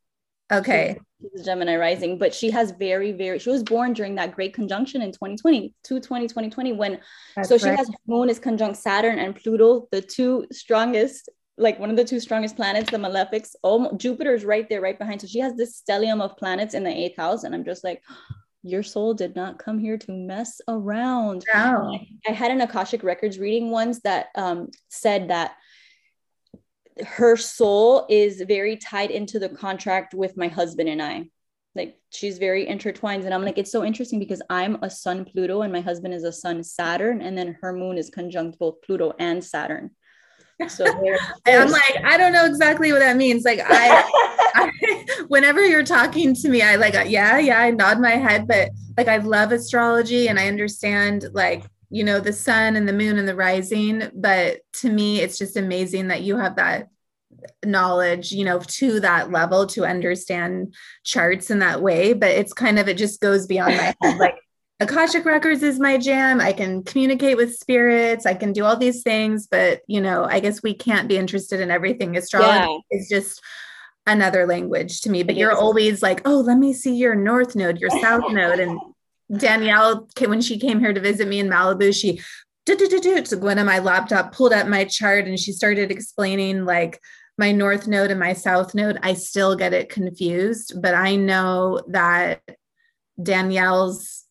[0.53, 0.99] Okay.
[1.21, 4.53] She's a Gemini rising, but she has very, very, she was born during that great
[4.53, 7.01] conjunction in 2020, 220, 2020, when,
[7.37, 11.89] That's so she has moon is conjunct Saturn and Pluto, the two strongest, like one
[11.89, 13.55] of the two strongest planets, the malefics.
[13.63, 15.21] Oh, Jupiter is right there, right behind.
[15.21, 17.45] So she has this stellium of planets in the eighth house.
[17.45, 18.03] And I'm just like,
[18.67, 21.45] your soul did not come here to mess around.
[21.93, 25.53] I, I had an Akashic Records reading once that um, said that
[27.03, 31.31] her soul is very tied into the contract with my husband and I.
[31.75, 33.25] Like she's very intertwined.
[33.25, 36.23] And I'm like, it's so interesting because I'm a sun Pluto and my husband is
[36.23, 37.21] a sun Saturn.
[37.21, 39.91] And then her moon is conjunct both Pluto and Saturn.
[40.69, 40.85] So
[41.47, 43.45] I'm like, I don't know exactly what that means.
[43.45, 44.05] Like I,
[44.55, 48.71] I, whenever you're talking to me, I like, yeah, yeah, I nod my head, but
[48.97, 53.19] like I love astrology and I understand like you know the sun and the moon
[53.19, 56.89] and the rising but to me it's just amazing that you have that
[57.65, 62.13] knowledge you know to that level to understand charts in that way.
[62.13, 64.19] But it's kind of it just goes beyond my head.
[64.19, 64.37] Like
[64.81, 66.41] akashic records is my jam.
[66.41, 68.27] I can communicate with spirits.
[68.27, 71.61] I can do all these things but you know i guess we can't be interested
[71.61, 72.17] in everything.
[72.17, 72.99] Astrology yeah.
[72.99, 73.41] is just
[74.07, 75.23] another language to me.
[75.23, 75.59] But it you're is.
[75.59, 78.79] always like oh let me see your north node your south node and
[79.39, 82.21] Danielle, when she came here to visit me in Malibu, she
[82.67, 86.99] to go into my laptop, pulled up my chart, and she started explaining like
[87.37, 88.99] my north node and my south node.
[89.03, 92.41] I still get it confused, but I know that
[93.23, 94.25] Danielle's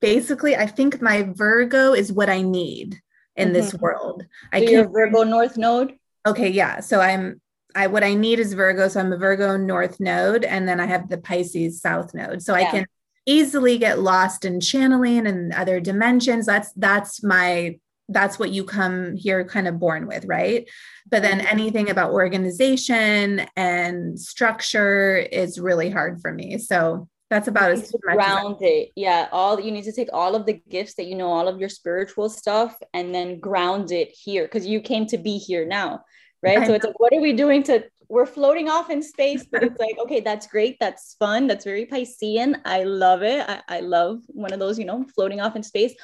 [0.00, 3.00] basically, I think my Virgo is what I need
[3.36, 3.54] in mm-hmm.
[3.54, 4.24] this world.
[4.52, 5.94] I can Virgo north node.
[6.26, 6.80] Okay, yeah.
[6.80, 7.40] So I'm
[7.74, 8.88] I what I need is Virgo.
[8.88, 12.42] So I'm a Virgo north node, and then I have the Pisces south node.
[12.42, 12.66] So yeah.
[12.66, 12.86] I can
[13.26, 16.46] easily get lost in channeling and other dimensions.
[16.46, 17.78] That's that's my
[18.08, 20.68] that's what you come here kind of born with right?
[21.08, 21.48] But then mm-hmm.
[21.48, 26.58] anything about organization and structure is really hard for me.
[26.58, 30.46] So that's about as much ground it yeah all you need to take all of
[30.46, 34.42] the gifts that you know all of your spiritual stuff and then ground it here
[34.42, 36.00] because you came to be here now
[36.42, 36.58] right?
[36.58, 39.62] I so it's like what are we doing to we're floating off in space, but
[39.62, 40.76] it's like, okay, that's great.
[40.80, 41.46] That's fun.
[41.46, 42.60] That's very Piscean.
[42.64, 43.48] I love it.
[43.48, 45.94] I, I love one of those, you know, floating off in space.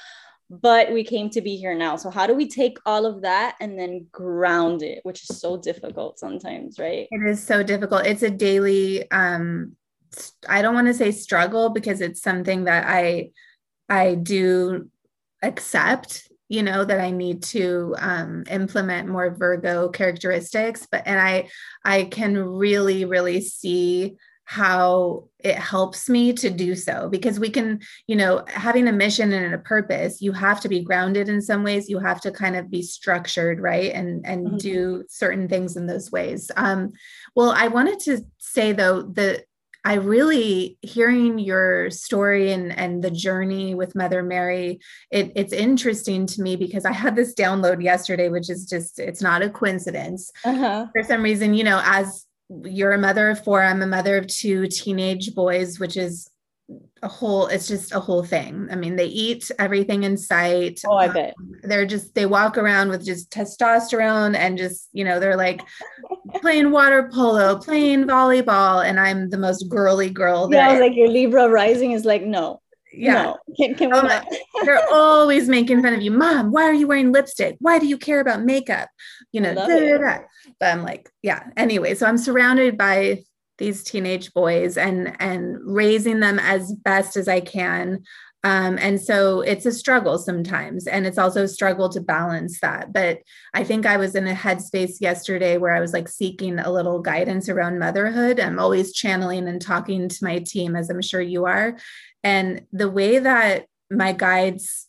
[0.49, 1.97] But we came to be here now.
[1.97, 5.57] So, how do we take all of that and then ground it, which is so
[5.57, 7.09] difficult sometimes, right?
[7.11, 8.07] It is so difficult.
[8.07, 9.75] It's a daily, um,
[10.49, 13.31] I don't want to say struggle because it's something that I
[13.89, 14.89] I do
[15.43, 21.49] accept you know that i need to um, implement more virgo characteristics but and i
[21.85, 24.17] i can really really see
[24.49, 29.33] how it helps me to do so because we can you know having a mission
[29.33, 32.55] and a purpose you have to be grounded in some ways you have to kind
[32.55, 34.57] of be structured right and and mm-hmm.
[34.59, 36.93] do certain things in those ways um
[37.35, 39.43] well i wanted to say though that
[39.87, 44.81] I really hearing your story and and the journey with Mother Mary.
[45.13, 49.23] It, it's interesting to me because I had this download yesterday, which is just it's
[49.23, 50.33] not a coincidence.
[50.45, 50.89] Uh-huh.
[50.93, 52.27] For some reason, you know, as
[52.65, 56.29] you're a mother of four, I'm a mother of two teenage boys, which is
[57.03, 60.97] a whole it's just a whole thing i mean they eat everything in sight oh
[60.97, 65.21] i bet um, they're just they walk around with just testosterone and just you know
[65.21, 65.61] they're like
[66.41, 70.61] playing water polo playing volleyball and i'm the most girly girl there.
[70.61, 72.61] yeah I was like your libra rising is like no
[72.93, 73.37] yeah no.
[73.57, 74.27] can, can we oh not?
[74.65, 77.99] they're always making fun of you mom why are you wearing lipstick why do you
[77.99, 78.89] care about makeup
[79.33, 80.19] you know da, da, da.
[80.59, 83.19] but i'm like yeah anyway so i'm surrounded by
[83.59, 88.05] these teenage boys and and raising them as best as I can.
[88.47, 92.93] Um, and so it's a struggle sometimes, and it's also a struggle to balance that.
[92.93, 96.71] But I think I was in a headspace yesterday where I was like seeking a
[96.71, 98.39] little guidance around motherhood.
[98.39, 101.77] I'm always channeling and talking to my team, as I'm sure you are.
[102.23, 104.87] And the way that my guides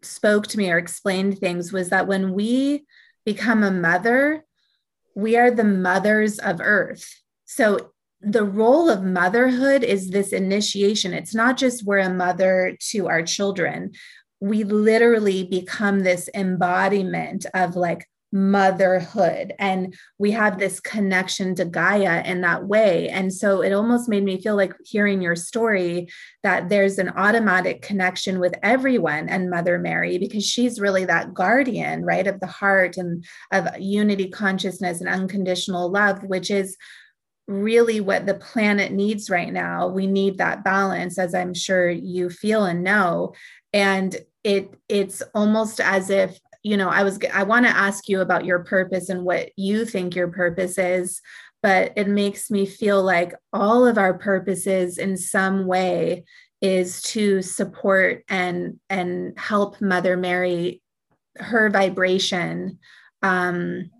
[0.00, 2.86] spoke to me or explained things was that when we
[3.26, 4.42] become a mother,
[5.14, 7.92] we are the mothers of earth so
[8.26, 11.12] the role of motherhood is this initiation.
[11.12, 13.92] It's not just we're a mother to our children.
[14.40, 22.20] We literally become this embodiment of like motherhood and we have this connection to gaia
[22.24, 26.08] in that way and so it almost made me feel like hearing your story
[26.42, 32.04] that there's an automatic connection with everyone and mother mary because she's really that guardian
[32.04, 36.76] right of the heart and of unity consciousness and unconditional love which is
[37.46, 39.88] really what the planet needs right now.
[39.88, 43.34] We need that balance, as I'm sure you feel and know.
[43.72, 48.20] And it it's almost as if you know i was i want to ask you
[48.20, 51.20] about your purpose and what you think your purpose is
[51.62, 56.24] but it makes me feel like all of our purposes in some way
[56.60, 60.82] is to support and and help mother mary
[61.36, 62.78] her vibration
[63.22, 63.90] um,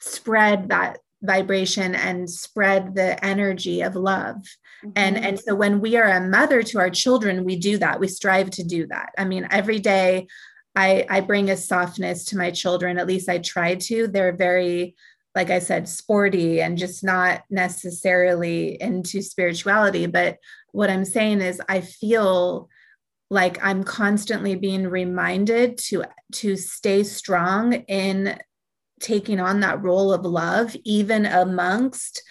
[0.00, 4.36] spread that vibration and spread the energy of love.
[4.84, 4.92] Mm-hmm.
[4.96, 8.00] and and so when we are a mother to our children we do that.
[8.00, 9.10] We strive to do that.
[9.16, 10.26] I mean every day
[10.76, 12.98] i i bring a softness to my children.
[12.98, 14.06] At least i try to.
[14.06, 14.94] They're very
[15.34, 20.06] like i said sporty and just not necessarily into spirituality.
[20.06, 20.38] But
[20.72, 22.68] what i'm saying is i feel
[23.30, 28.38] like i'm constantly being reminded to to stay strong in
[29.00, 32.22] taking on that role of love, even amongst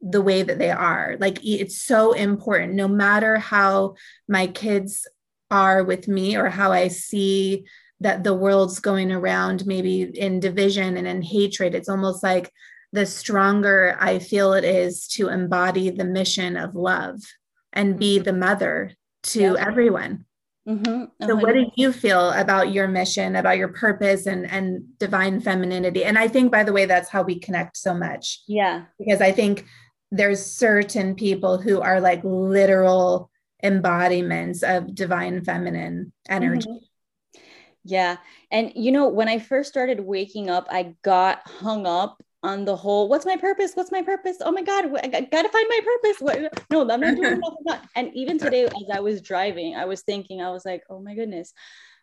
[0.00, 1.16] the way that they are.
[1.20, 3.94] Like it's so important, no matter how
[4.28, 5.06] my kids
[5.50, 7.66] are with me or how I see
[8.00, 11.74] that the world's going around, maybe in division and in hatred.
[11.74, 12.50] It's almost like
[12.92, 17.20] the stronger I feel it is to embody the mission of love
[17.72, 18.24] and be mm-hmm.
[18.24, 18.92] the mother
[19.22, 20.24] to everyone.
[20.70, 21.26] Mm-hmm.
[21.26, 26.04] So, what do you feel about your mission, about your purpose, and and divine femininity?
[26.04, 28.42] And I think, by the way, that's how we connect so much.
[28.46, 29.66] Yeah, because I think
[30.12, 33.30] there's certain people who are like literal
[33.62, 36.68] embodiments of divine feminine energy.
[36.68, 37.40] Mm-hmm.
[37.82, 38.16] Yeah,
[38.52, 42.76] and you know, when I first started waking up, I got hung up on the
[42.76, 43.72] whole what's my purpose?
[43.74, 44.38] What's my purpose?
[44.40, 46.64] Oh my god i gotta find my purpose what?
[46.70, 50.40] no i'm not doing that and even today as i was driving i was thinking
[50.40, 51.52] i was like oh my goodness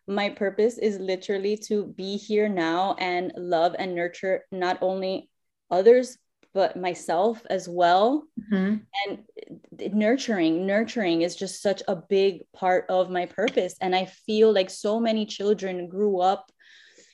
[0.08, 5.30] my purpose is literally to be here now and love and nurture not only
[5.70, 6.18] others
[6.54, 8.24] but myself as well.
[8.52, 8.78] Mm-hmm.
[9.06, 13.76] and nurturing nurturing is just such a big part of my purpose.
[13.80, 16.52] And i feel like so many children grew up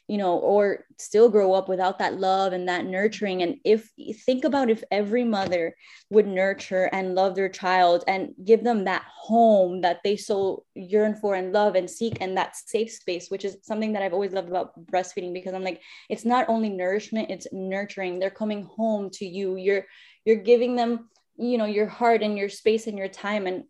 [0.08, 3.42] you know, or still grow up without that love and that nurturing.
[3.42, 3.90] And if
[4.26, 5.76] think about if every mother
[6.10, 11.16] would nurture and love their child and give them that home that they so yearn
[11.16, 14.34] for and love and seek and that safe space, which is something that I've always
[14.34, 18.20] loved about breastfeeding because I'm like, it's not only nourishment, it's nurturing.
[18.20, 19.56] They're coming home to you.
[19.56, 19.86] You're
[20.26, 23.64] you're giving them you know your heart and your space and your time and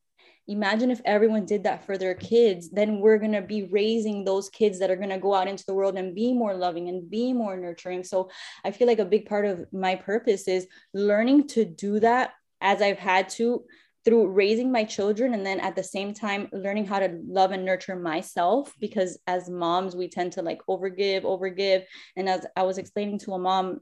[0.47, 4.49] imagine if everyone did that for their kids then we're going to be raising those
[4.49, 7.09] kids that are going to go out into the world and be more loving and
[7.09, 8.03] be more nurturing.
[8.03, 8.29] So
[8.63, 12.31] i feel like a big part of my purpose is learning to do that
[12.61, 13.63] as i've had to
[14.05, 17.63] through raising my children and then at the same time learning how to love and
[17.63, 21.83] nurture myself because as moms we tend to like overgive overgive.
[22.15, 23.79] And as i was explaining to a mom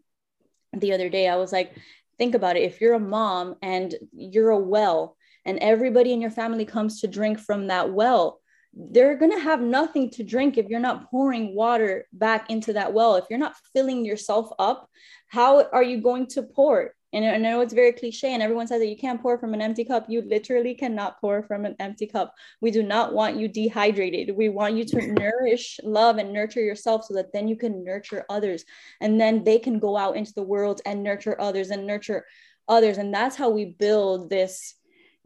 [0.73, 1.75] the other day i was like
[2.21, 2.61] think about it.
[2.61, 7.07] If you're a mom and you're a well and everybody in your family comes to
[7.07, 8.39] drink from that well
[8.73, 12.93] they're going to have nothing to drink if you're not pouring water back into that
[12.93, 14.89] well if you're not filling yourself up
[15.27, 18.79] how are you going to pour and I know it's very cliche, and everyone says
[18.79, 20.05] that you can't pour from an empty cup.
[20.07, 22.33] You literally cannot pour from an empty cup.
[22.61, 24.35] We do not want you dehydrated.
[24.35, 25.15] We want you to mm-hmm.
[25.15, 28.63] nourish, love, and nurture yourself so that then you can nurture others.
[29.01, 32.25] And then they can go out into the world and nurture others and nurture
[32.69, 32.97] others.
[32.97, 34.75] And that's how we build this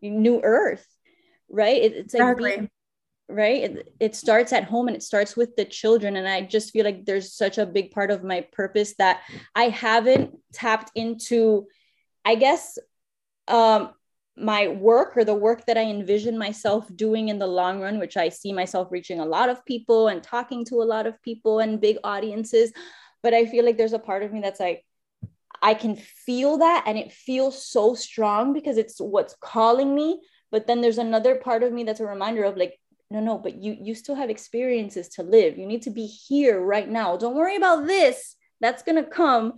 [0.10, 0.86] new earth,
[1.50, 1.82] right?
[1.82, 2.52] It, it's like exactly.
[2.52, 2.70] being,
[3.28, 6.72] right it, it starts at home and it starts with the children and i just
[6.72, 9.22] feel like there's such a big part of my purpose that
[9.56, 11.66] i haven't tapped into
[12.24, 12.78] i guess
[13.48, 13.90] um
[14.38, 18.16] my work or the work that i envision myself doing in the long run which
[18.16, 21.60] i see myself reaching a lot of people and talking to a lot of people
[21.60, 22.72] and big audiences
[23.24, 24.85] but i feel like there's a part of me that's like
[25.66, 30.22] i can feel that and it feels so strong because it's what's calling me.
[30.52, 32.80] But then there's another part of me that's a reminder of like
[33.12, 35.58] no no but you you still have experiences to live.
[35.58, 37.18] You need to be here right now.
[37.18, 38.36] Don't worry about this.
[38.62, 39.54] That's to come.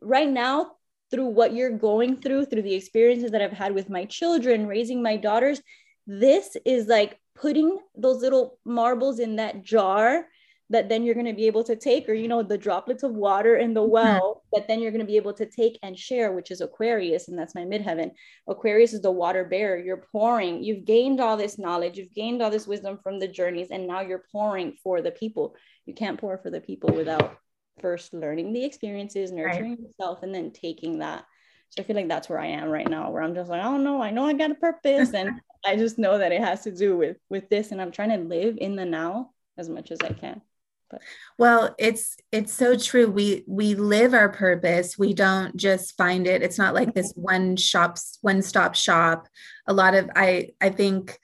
[0.00, 0.72] Right now
[1.10, 5.02] through what you're going through through the experiences that i've had with my children raising
[5.02, 5.62] my daughters
[6.06, 10.26] this is like putting those little marbles in that jar
[10.70, 13.12] that then you're going to be able to take or you know the droplets of
[13.12, 13.90] water in the mm-hmm.
[13.90, 17.28] well that then you're going to be able to take and share which is aquarius
[17.28, 18.10] and that's my midheaven.
[18.46, 19.78] Aquarius is the water bearer.
[19.78, 20.62] You're pouring.
[20.62, 21.96] You've gained all this knowledge.
[21.96, 25.54] You've gained all this wisdom from the journeys and now you're pouring for the people.
[25.86, 27.38] You can't pour for the people without
[27.80, 29.80] first learning the experiences nurturing right.
[29.80, 31.24] yourself and then taking that.
[31.70, 33.76] So i feel like that's where i am right now where i'm just like oh
[33.76, 36.70] no i know i got a purpose and i just know that it has to
[36.70, 39.98] do with with this and i'm trying to live in the now as much as
[40.00, 40.40] i can
[40.90, 41.02] but.
[41.38, 43.10] Well, it's it's so true.
[43.10, 44.98] We we live our purpose.
[44.98, 46.42] We don't just find it.
[46.42, 47.22] It's not like this mm-hmm.
[47.22, 49.28] one shops one stop shop.
[49.66, 51.18] A lot of I I think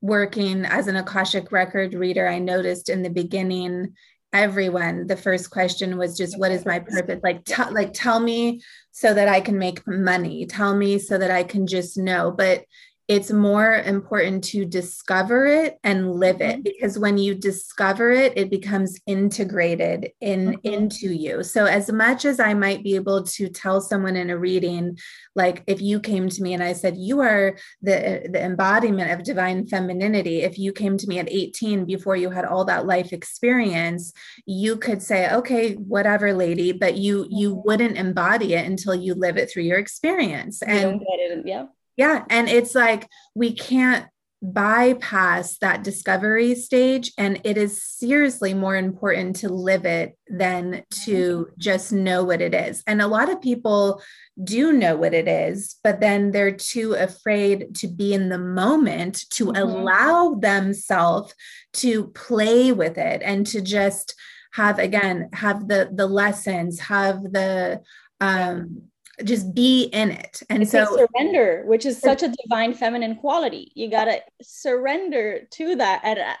[0.00, 3.94] working as an akashic record reader, I noticed in the beginning
[4.32, 8.60] everyone the first question was just what is my purpose like t- like tell me
[8.90, 12.62] so that i can make money tell me so that i can just know but
[13.08, 16.62] it's more important to discover it and live it mm-hmm.
[16.62, 20.74] because when you discover it it becomes integrated in mm-hmm.
[20.74, 24.38] into you so as much as i might be able to tell someone in a
[24.38, 24.96] reading
[25.34, 29.24] like if you came to me and i said you are the the embodiment of
[29.24, 33.12] divine femininity if you came to me at 18 before you had all that life
[33.12, 34.12] experience
[34.44, 37.62] you could say okay whatever lady but you you mm-hmm.
[37.64, 41.02] wouldn't embody it until you live it through your experience and
[41.46, 41.64] yeah
[41.98, 42.24] yeah.
[42.30, 44.06] And it's like we can't
[44.40, 47.10] bypass that discovery stage.
[47.18, 52.54] And it is seriously more important to live it than to just know what it
[52.54, 52.84] is.
[52.86, 54.00] And a lot of people
[54.42, 59.28] do know what it is, but then they're too afraid to be in the moment
[59.30, 59.56] to mm-hmm.
[59.56, 61.34] allow themselves
[61.74, 64.14] to play with it and to just
[64.52, 67.80] have again have the the lessons have the
[68.20, 68.82] um
[69.24, 70.42] just be in it.
[70.50, 73.72] And it's so surrender which is such a divine feminine quality.
[73.74, 76.00] You gotta surrender to that.
[76.04, 76.34] And uh,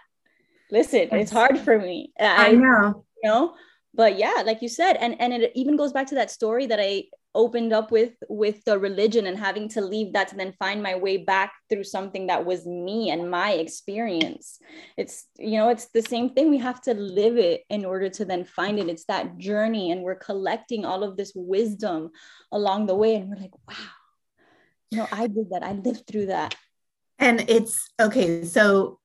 [0.70, 2.12] listen it's hard for me.
[2.18, 3.04] I, I know.
[3.22, 3.54] you know.
[3.94, 6.78] But yeah like you said and and it even goes back to that story that
[6.80, 7.04] i
[7.38, 10.96] opened up with with the religion and having to leave that to then find my
[10.96, 14.58] way back through something that was me and my experience.
[14.96, 16.50] It's you know it's the same thing.
[16.50, 18.88] We have to live it in order to then find it.
[18.88, 22.10] It's that journey and we're collecting all of this wisdom
[22.50, 23.92] along the way and we're like wow
[24.90, 25.62] you know i did that.
[25.62, 26.56] I lived through that.
[27.20, 28.97] And it's okay so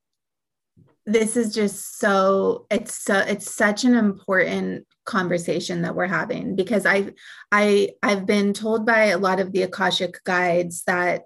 [1.06, 6.86] this is just so it's so it's such an important conversation that we're having because
[6.86, 7.12] i
[7.52, 11.24] i i've been told by a lot of the akashic guides that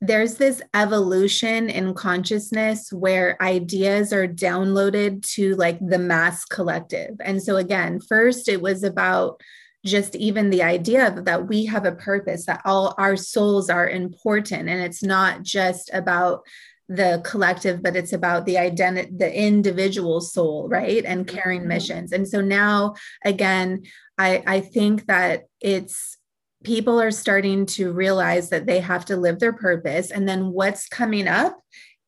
[0.00, 7.16] there's this evolution in consciousness where ideas are downloaded to like the mass collective.
[7.20, 9.42] And so again first it was about
[9.84, 14.68] just even the idea that we have a purpose that all our souls are important.
[14.68, 16.42] And it's not just about
[16.90, 21.04] the collective but it's about the identity the individual soul right?
[21.04, 21.68] And caring mm-hmm.
[21.68, 22.12] missions.
[22.12, 23.82] And so now again
[24.18, 26.18] i i think that it's
[26.64, 30.10] people are starting to realize that they have to live their purpose.
[30.10, 31.58] And then what's coming up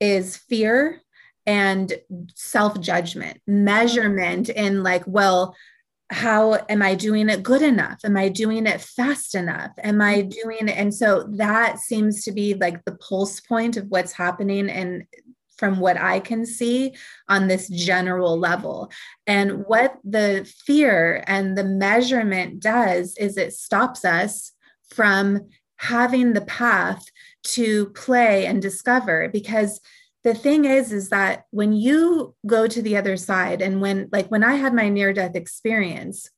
[0.01, 1.01] is fear
[1.47, 1.93] and
[2.35, 5.57] self judgment measurement in like well
[6.13, 8.01] how am I doing it good enough?
[8.05, 9.73] Am I doing it fast enough?
[9.83, 10.29] Am I mm-hmm.
[10.29, 10.77] doing it?
[10.77, 15.05] And so that seems to be like the pulse point of what's happening and
[15.57, 16.95] from what I can see
[17.29, 18.91] on this general level.
[19.27, 24.53] And what the fear and the measurement does is it stops us
[24.93, 27.05] from having the path
[27.45, 29.81] to play and discover because
[30.25, 34.29] the thing is is that when you go to the other side and when like
[34.29, 36.31] when i had my near death experience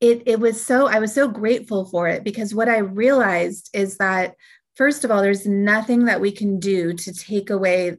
[0.00, 3.98] it it was so i was so grateful for it because what i realized is
[3.98, 4.34] that
[4.76, 7.96] first of all there's nothing that we can do to take away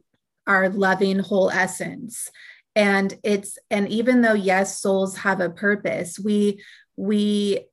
[0.50, 2.28] our loving whole essence.
[2.74, 6.62] And it's and even though yes souls have a purpose we
[6.96, 7.66] we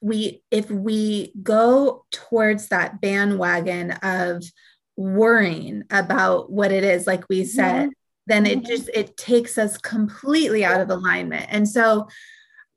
[0.00, 4.42] we if we go towards that bandwagon of
[5.00, 7.90] worrying about what it is like we said mm-hmm.
[8.26, 8.66] then it mm-hmm.
[8.66, 12.06] just it takes us completely out of alignment and so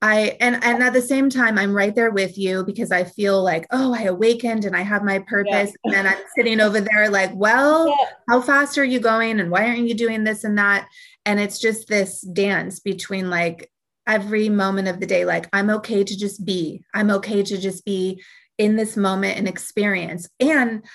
[0.01, 3.43] I and and at the same time I'm right there with you because I feel
[3.43, 5.75] like oh I awakened and I have my purpose yeah.
[5.83, 8.09] and then I'm sitting over there like well yeah.
[8.29, 10.87] how fast are you going and why aren't you doing this and that
[11.25, 13.69] and it's just this dance between like
[14.07, 17.83] every moment of the day like I'm okay to just be I'm okay to just
[17.83, 18.23] be
[18.57, 20.85] in this moment and experience and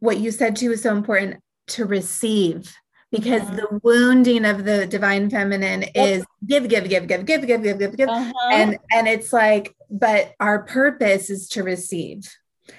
[0.00, 2.74] what you said too is so important to receive
[3.10, 3.56] because uh-huh.
[3.56, 7.96] the wounding of the divine feminine is give give give give give give give give
[7.96, 8.32] give uh-huh.
[8.52, 12.28] and and it's like but our purpose is to receive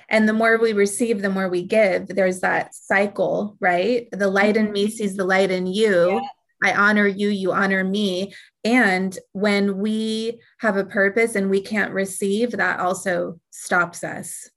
[0.07, 4.55] and the more we receive the more we give there's that cycle right the light
[4.55, 4.91] in me mm-hmm.
[4.91, 6.19] sees the light in you yeah.
[6.63, 11.93] i honor you you honor me and when we have a purpose and we can't
[11.93, 14.49] receive that also stops us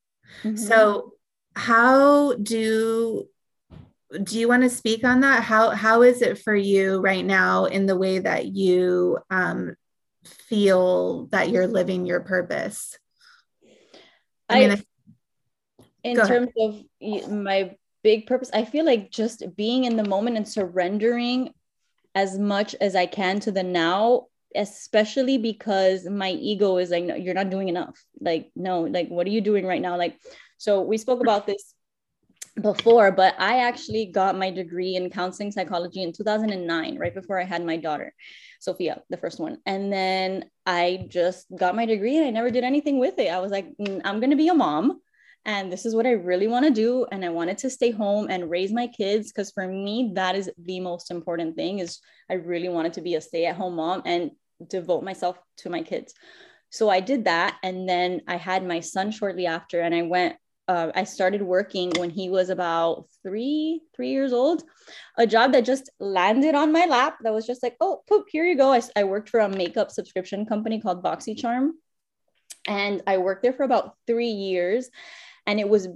[0.43, 0.57] mm-hmm.
[0.57, 1.13] so
[1.55, 3.29] how do
[4.25, 5.43] do you want to speak on that?
[5.43, 9.75] How how is it for you right now in the way that you um,
[10.25, 12.99] feel that you're living your purpose?
[14.49, 14.83] I, I mean,
[16.05, 17.25] in terms ahead.
[17.25, 21.55] of my big purpose, I feel like just being in the moment and surrendering
[22.15, 27.15] as much as I can to the now, especially because my ego is like, no,
[27.15, 28.05] you're not doing enough.
[28.21, 29.97] Like, no, like, what are you doing right now?
[29.97, 30.19] Like,
[30.63, 31.75] so we spoke about this
[32.61, 37.43] before, but I actually got my degree in counseling psychology in 2009, right before I
[37.43, 38.15] had my daughter,
[38.61, 39.59] Sophia, the first one.
[39.67, 43.33] And then I just got my degree and I never did anything with it.
[43.33, 45.01] I was like, mm, I'm going to be a mom
[45.45, 47.07] and this is what I really want to do.
[47.11, 50.49] And I wanted to stay home and raise my kids because for me, that is
[50.65, 51.99] the most important thing is
[52.31, 54.31] I really wanted to be a stay at home mom and
[54.69, 56.15] devote myself to my kids.
[56.71, 57.59] So I did that.
[57.63, 60.37] And then I had my son shortly after, and I went
[60.69, 64.63] uh, I started working when he was about three, three years old.
[65.19, 67.19] A job that just landed on my lap.
[67.23, 68.73] That was just like, oh, poop, here you go.
[68.73, 71.71] I, I worked for a makeup subscription company called BoxyCharm,
[72.67, 74.89] and I worked there for about three years,
[75.47, 75.89] and it was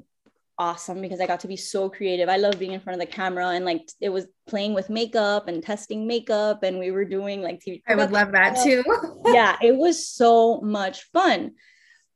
[0.59, 2.29] awesome because I got to be so creative.
[2.29, 5.49] I love being in front of the camera and like it was playing with makeup
[5.49, 7.83] and testing makeup, and we were doing like TV.
[7.87, 8.83] I would love that too.
[9.27, 11.53] yeah, it was so much fun.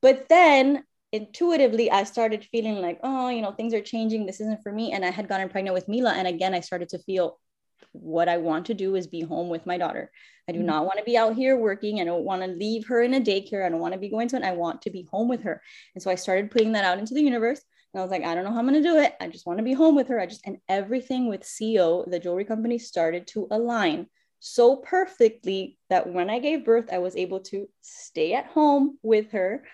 [0.03, 4.26] But then intuitively I started feeling like, oh, you know, things are changing.
[4.26, 4.92] This isn't for me.
[4.92, 6.12] And I had gotten pregnant with Mila.
[6.12, 7.38] And again, I started to feel
[7.92, 10.11] what I want to do is be home with my daughter.
[10.48, 10.66] I do mm-hmm.
[10.66, 12.00] not want to be out here working.
[12.00, 13.64] I don't want to leave her in a daycare.
[13.64, 14.42] I don't want to be going to it.
[14.42, 15.62] I want to be home with her.
[15.94, 17.61] And so I started putting that out into the universe.
[17.92, 19.14] And I was like, I don't know how I'm going to do it.
[19.20, 20.20] I just want to be home with her.
[20.20, 24.06] I just, and everything with XIO, the jewelry company, started to align
[24.38, 29.32] so perfectly that when I gave birth, I was able to stay at home with
[29.32, 29.64] her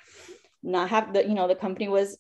[0.67, 2.19] not have the you know the company was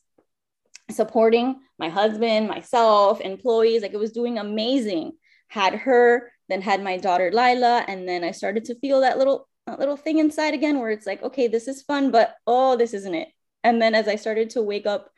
[0.90, 5.12] supporting my husband myself employees like it was doing amazing.
[5.48, 9.48] Had her then had my daughter lila and then i started to feel that little
[9.66, 12.94] that little thing inside again where it's like okay this is fun but oh this
[12.94, 13.28] isn't it.
[13.64, 15.10] And then as i started to wake up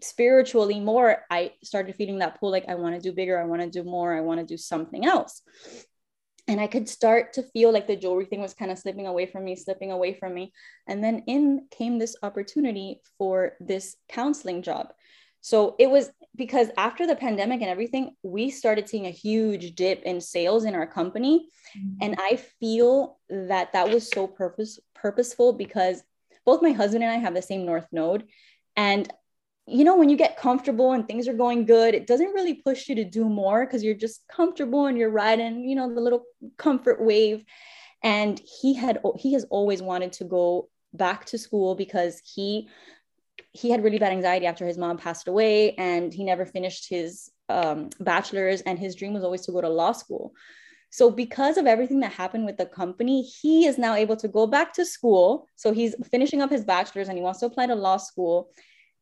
[0.00, 3.62] spiritually more i started feeling that pull like i want to do bigger i want
[3.62, 5.42] to do more i want to do something else
[6.48, 9.26] and I could start to feel like the jewelry thing was kind of slipping away
[9.26, 10.52] from me, slipping away from me.
[10.86, 14.92] And then in came this opportunity for this counseling job.
[15.40, 20.02] So it was because after the pandemic and everything, we started seeing a huge dip
[20.02, 21.48] in sales in our company.
[21.76, 21.98] Mm-hmm.
[22.02, 26.02] And I feel that that was so purpose purposeful because
[26.44, 28.24] both my husband and I have the same North Node.
[28.76, 29.12] And
[29.66, 32.88] you know, when you get comfortable and things are going good, it doesn't really push
[32.88, 36.24] you to do more because you're just comfortable and you're riding, you know, the little
[36.56, 37.44] comfort wave.
[38.02, 42.68] And he had he has always wanted to go back to school because he
[43.52, 47.30] he had really bad anxiety after his mom passed away and he never finished his
[47.48, 50.32] um, bachelor's and his dream was always to go to law school.
[50.90, 54.46] So because of everything that happened with the company he is now able to go
[54.46, 55.48] back to school.
[55.56, 58.50] So he's finishing up his bachelor's and he wants to apply to law school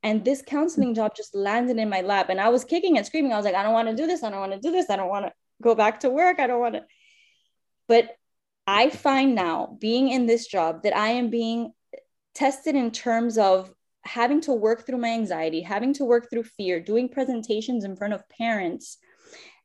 [0.04, 2.28] And this counseling job just landed in my lap.
[2.28, 3.32] And I was kicking and screaming.
[3.32, 4.22] I was like, I don't want to do this.
[4.22, 4.90] I don't want to do this.
[4.90, 5.32] I don't want to
[5.62, 6.38] go back to work.
[6.38, 6.84] I don't want to.
[7.88, 8.10] But
[8.66, 11.72] I find now being in this job that I am being
[12.34, 16.80] tested in terms of having to work through my anxiety, having to work through fear,
[16.80, 18.98] doing presentations in front of parents.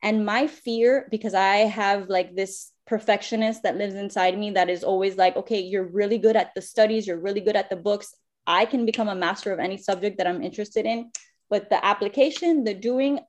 [0.02, 4.86] And my fear, because I have like this perfectionist that lives inside me that is
[4.86, 8.16] always like, okay, you're really good at the studies, you're really good at the books.
[8.48, 11.12] I can become a master of any subject that I'm interested in.
[11.50, 13.20] But the application, the doing,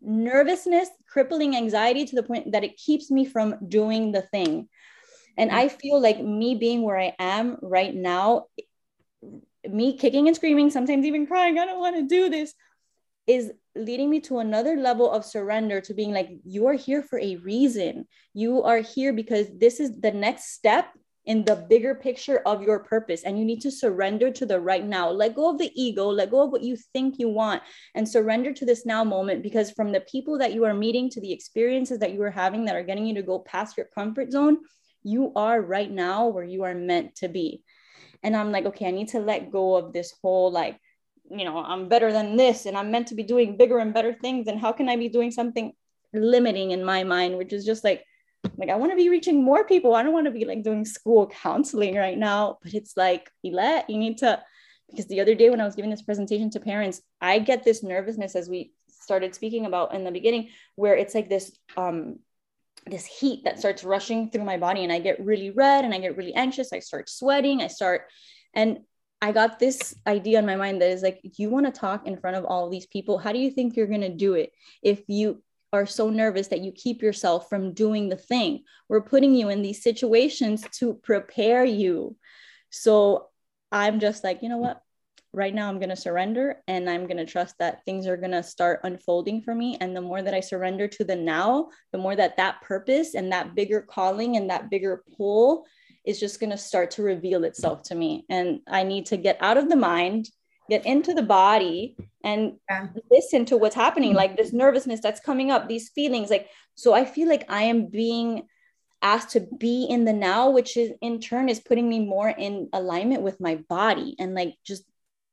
[0.00, 4.68] nervousness, crippling anxiety to the point that it keeps me from doing the thing.
[5.36, 5.76] And I mm-hmm.
[5.76, 8.46] feel like me being where I am right now,
[9.68, 12.54] me kicking and screaming, sometimes even crying, I don't want to do this,
[13.26, 17.18] is leading me to another level of surrender to being like, you are here for
[17.18, 18.06] a reason.
[18.34, 20.86] You are here because this is the next step
[21.30, 23.22] in the bigger picture of your purpose.
[23.22, 25.10] And you need to surrender to the right now.
[25.10, 27.62] Let go of the ego, let go of what you think you want,
[27.94, 29.44] and surrender to this now moment.
[29.44, 32.64] Because from the people that you are meeting to the experiences that you are having
[32.64, 34.58] that are getting you to go past your comfort zone,
[35.04, 37.62] you are right now where you are meant to be.
[38.24, 40.80] And I'm like, okay, I need to let go of this whole like,
[41.30, 44.12] you know, I'm better than this and I'm meant to be doing bigger and better
[44.12, 44.48] things.
[44.48, 45.74] And how can I be doing something
[46.12, 48.04] limiting in my mind, which is just like,
[48.56, 49.94] like I want to be reaching more people.
[49.94, 52.58] I don't want to be like doing school counseling right now.
[52.62, 54.42] But it's like, Ylette, you need to
[54.88, 57.82] because the other day when I was giving this presentation to parents, I get this
[57.82, 62.18] nervousness as we started speaking about in the beginning, where it's like this um
[62.86, 65.98] this heat that starts rushing through my body and I get really red and I
[65.98, 66.72] get really anxious.
[66.72, 67.62] I start sweating.
[67.62, 68.06] I start,
[68.54, 68.80] and
[69.20, 72.16] I got this idea in my mind that is like, you want to talk in
[72.16, 73.18] front of all these people.
[73.18, 75.42] How do you think you're going to do it if you
[75.72, 78.64] are so nervous that you keep yourself from doing the thing?
[78.88, 82.16] We're putting you in these situations to prepare you.
[82.70, 83.28] So
[83.72, 84.82] I'm just like, you know what?
[85.32, 88.32] right now I'm going to surrender and I'm going to trust that things are going
[88.32, 89.76] to start unfolding for me.
[89.80, 93.32] And the more that I surrender to the now, the more that that purpose and
[93.32, 95.66] that bigger calling and that bigger pull
[96.04, 98.24] is just going to start to reveal itself to me.
[98.28, 100.28] And I need to get out of the mind,
[100.70, 102.86] get into the body and yeah.
[103.10, 106.30] listen to what's happening, like this nervousness that's coming up, these feelings.
[106.30, 108.44] Like, so I feel like I am being
[109.02, 112.68] asked to be in the now which is in turn is putting me more in
[112.72, 114.84] alignment with my body and like just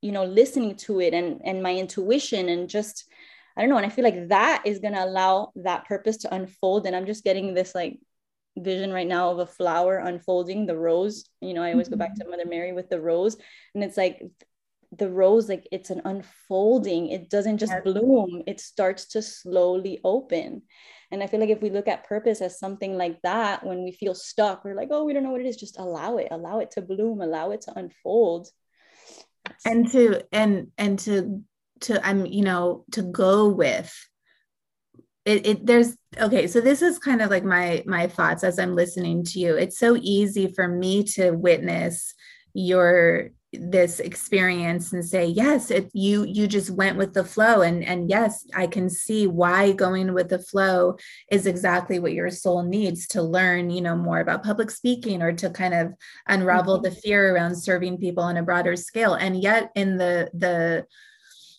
[0.01, 3.05] you know listening to it and and my intuition and just
[3.57, 6.33] i don't know and i feel like that is going to allow that purpose to
[6.33, 7.99] unfold and i'm just getting this like
[8.57, 11.95] vision right now of a flower unfolding the rose you know i always mm-hmm.
[11.95, 12.31] go back to mm-hmm.
[12.31, 13.35] mother mary with the rose
[13.75, 14.23] and it's like
[14.91, 17.09] the rose like it's an unfolding.
[17.09, 18.43] It doesn't just bloom.
[18.47, 20.61] It starts to slowly open.
[21.11, 23.93] And i feel like if we look at purpose as something like that when we
[23.93, 25.57] feel stuck we're like oh we don't know what it is.
[25.57, 26.29] Just allow it.
[26.31, 27.21] Allow it to bloom.
[27.21, 28.47] Allow it to unfold.
[29.65, 31.43] And to and and to
[31.81, 33.93] to i'm you know to go with
[35.25, 38.75] it, it there's okay so this is kind of like my my thoughts as i'm
[38.75, 39.55] listening to you.
[39.55, 42.13] It's so easy for me to witness
[42.53, 43.29] your
[43.59, 48.09] this experience and say yes if you you just went with the flow and and
[48.09, 50.95] yes i can see why going with the flow
[51.31, 55.33] is exactly what your soul needs to learn you know more about public speaking or
[55.33, 55.93] to kind of
[56.27, 56.83] unravel mm-hmm.
[56.83, 60.85] the fear around serving people on a broader scale and yet in the the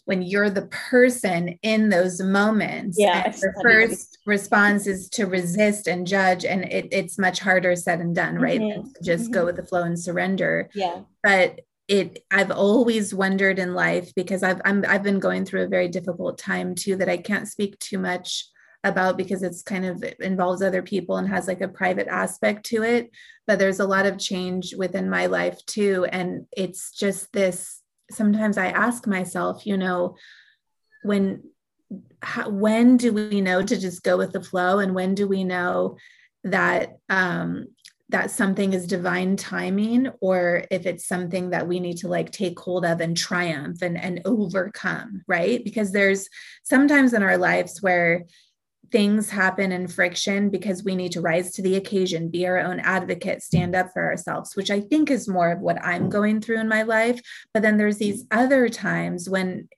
[0.09, 6.07] when you're the person in those moments yeah your first response is to resist and
[6.07, 8.89] judge and it, it's much harder said and done right mm-hmm.
[9.03, 9.33] just mm-hmm.
[9.35, 14.43] go with the flow and surrender yeah but it I've always wondered in life because
[14.43, 17.79] I've I'm, I've been going through a very difficult time too that I can't speak
[17.79, 18.45] too much
[18.85, 22.67] about because it's kind of it involves other people and has like a private aspect
[22.67, 23.11] to it.
[23.47, 28.57] But there's a lot of change within my life too and it's just this sometimes
[28.57, 30.17] I ask myself you know
[31.03, 31.43] when
[32.23, 34.79] how, when do we know to just go with the flow?
[34.79, 35.97] And when do we know
[36.45, 37.67] that um
[38.11, 42.59] that something is divine timing or if it's something that we need to like take
[42.59, 45.63] hold of and triumph and, and overcome, right?
[45.63, 46.29] Because there's
[46.63, 48.25] sometimes in our lives where
[48.91, 52.81] things happen in friction because we need to rise to the occasion, be our own
[52.81, 56.61] advocate, stand up for ourselves, which I think is more of what I'm going through
[56.61, 57.21] in my life.
[57.53, 59.69] But then there's these other times when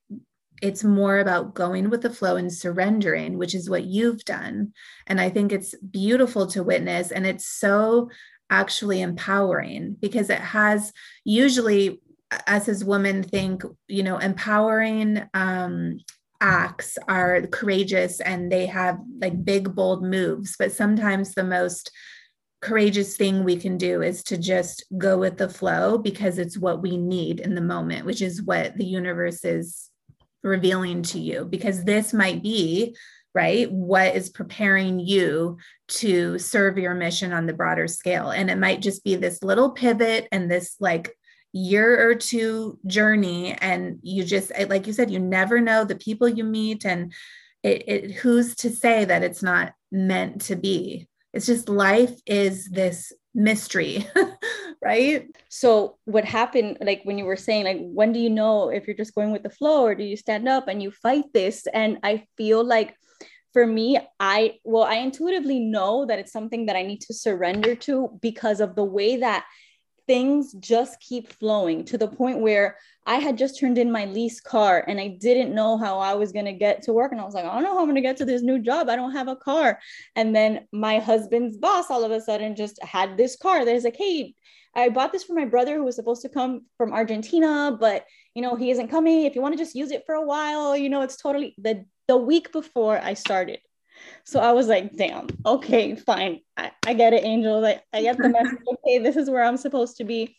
[0.61, 4.73] it's more about going with the flow and surrendering, which is what you've done.
[5.07, 7.11] And I think it's beautiful to witness.
[7.11, 8.11] And it's so
[8.51, 10.93] actually empowering because it has
[11.25, 12.01] usually
[12.47, 15.99] us as women think, you know, empowering um,
[16.41, 20.57] acts are courageous and they have like big, bold moves.
[20.59, 21.91] But sometimes the most
[22.61, 26.83] courageous thing we can do is to just go with the flow because it's what
[26.83, 29.90] we need in the moment, which is what the universe is
[30.43, 31.45] revealing to you.
[31.45, 32.97] Because this might be,
[33.35, 38.31] right, what is preparing you to serve your mission on the broader scale.
[38.31, 41.17] And it might just be this little pivot and this like
[41.53, 43.55] year or two journey.
[43.55, 47.13] And you just, eh, like you said, you never know the people you meet and
[47.63, 52.69] it, it who's to say that it's not meant to be it's just life is
[52.69, 54.07] this mystery
[54.83, 55.27] right?
[55.49, 58.97] So what happened like when you were saying like when do you know if you're
[58.97, 61.67] just going with the flow or do you stand up and you fight this?
[61.73, 62.97] And i feel like
[63.53, 67.75] for me i well i intuitively know that it's something that i need to surrender
[67.75, 69.45] to because of the way that
[70.11, 74.41] things just keep flowing to the point where I had just turned in my lease
[74.41, 77.13] car and I didn't know how I was going to get to work.
[77.13, 78.59] And I was like, I don't know how I'm going to get to this new
[78.59, 78.89] job.
[78.89, 79.79] I don't have a car.
[80.17, 83.85] And then my husband's boss all of a sudden just had this car that is
[83.85, 84.35] like, hey,
[84.75, 88.05] I bought this for my brother who was supposed to come from Argentina, but
[88.35, 89.27] you know, he isn't coming.
[89.27, 91.85] If you want to just use it for a while, you know, it's totally the
[92.09, 93.61] the week before I started.
[94.25, 96.41] So I was like, damn, okay, fine.
[96.57, 97.61] I, I get it, Angel.
[97.61, 98.59] Like I get the message.
[98.87, 100.37] Okay, this is where I'm supposed to be.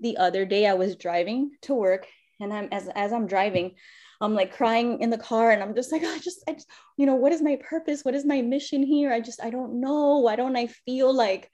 [0.00, 2.06] The other day I was driving to work
[2.40, 3.72] and I'm as as I'm driving,
[4.20, 7.06] I'm like crying in the car and I'm just like, I just, I just, you
[7.06, 8.04] know, what is my purpose?
[8.04, 9.12] What is my mission here?
[9.12, 10.18] I just, I don't know.
[10.18, 11.50] Why don't I feel like,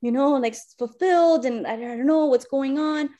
[0.00, 3.10] you know, like fulfilled and I don't know what's going on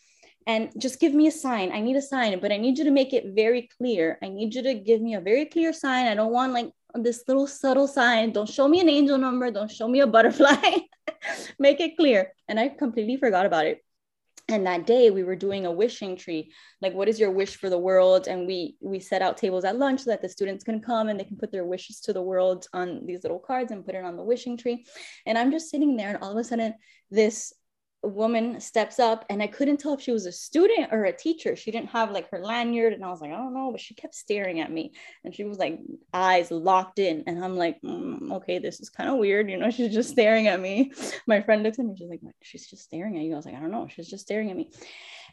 [0.46, 1.72] and just give me a sign.
[1.72, 4.18] I need a sign, but I need you to make it very clear.
[4.22, 6.06] I need you to give me a very clear sign.
[6.06, 8.32] I don't want like this little subtle sign.
[8.32, 9.50] Don't show me an angel number.
[9.50, 10.56] Don't show me a butterfly.
[11.58, 12.32] Make it clear.
[12.48, 13.82] And I completely forgot about it.
[14.48, 16.52] And that day we were doing a wishing tree.
[16.80, 18.28] Like, what is your wish for the world?
[18.28, 21.18] And we we set out tables at lunch so that the students can come and
[21.18, 24.04] they can put their wishes to the world on these little cards and put it
[24.04, 24.86] on the wishing tree.
[25.26, 26.74] And I'm just sitting there, and all of a sudden,
[27.10, 27.52] this
[28.06, 31.56] woman steps up and I couldn't tell if she was a student or a teacher.
[31.56, 33.94] She didn't have like her lanyard and I was like, I don't know, but she
[33.94, 34.92] kept staring at me
[35.24, 35.80] and she was like
[36.12, 37.24] eyes locked in.
[37.26, 39.50] And I'm like, mm, okay, this is kind of weird.
[39.50, 40.92] You know, she's just staring at me.
[41.26, 43.32] My friend looks at me, she's like, she's just staring at you.
[43.32, 43.88] I was like, I don't know.
[43.88, 44.70] She's just staring at me.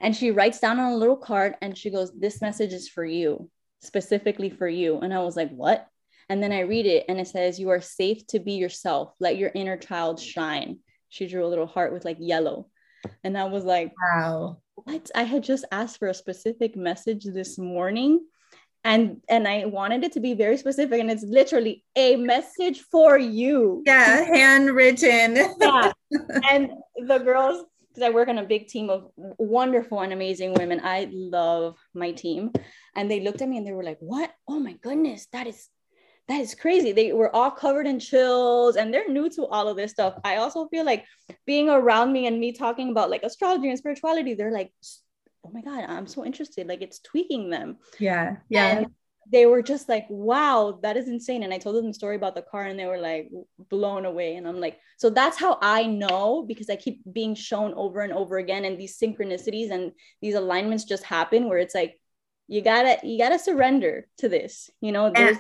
[0.02, 3.06] And she writes down on a little card and she goes, This message is for
[3.06, 3.50] you,
[3.82, 5.00] specifically for you.
[5.00, 5.88] And I was like, What?
[6.30, 9.14] And then I read it and it says, You are safe to be yourself.
[9.20, 10.80] Let your inner child shine
[11.14, 12.68] she drew a little heart with like yellow.
[13.24, 14.58] And I was like, wow.
[14.74, 15.12] What?
[15.14, 18.26] I had just asked for a specific message this morning
[18.84, 23.20] and and I wanted it to be very specific and it's literally a message for
[23.20, 23.84] you.
[23.86, 25.36] Yeah, handwritten.
[25.62, 25.92] yeah.
[26.52, 30.82] And the girls because I work on a big team of wonderful and amazing women.
[30.84, 32.52] I love my team.
[32.96, 34.32] And they looked at me and they were like, What?
[34.48, 35.70] Oh my goodness, that is
[36.28, 36.94] that is crazy.
[36.94, 40.20] They were all covered in chills and they're new to all of this stuff.
[40.24, 41.06] I also feel like
[41.46, 44.72] being around me and me talking about like astrology and spirituality, they're like,
[45.46, 46.68] oh my God, I'm so interested.
[46.68, 47.78] Like it's tweaking them.
[48.00, 48.38] Yeah.
[48.48, 48.78] Yeah.
[48.78, 48.88] And
[49.32, 51.44] they were just like, wow, that is insane.
[51.44, 53.30] And I told them the story about the car and they were like
[53.70, 54.36] blown away.
[54.36, 58.14] And I'm like, so that's how I know because I keep being shown over and
[58.14, 58.64] over again.
[58.64, 62.00] And these synchronicities and these alignments just happen where it's like,
[62.48, 65.38] you gotta you gotta surrender to this you know there's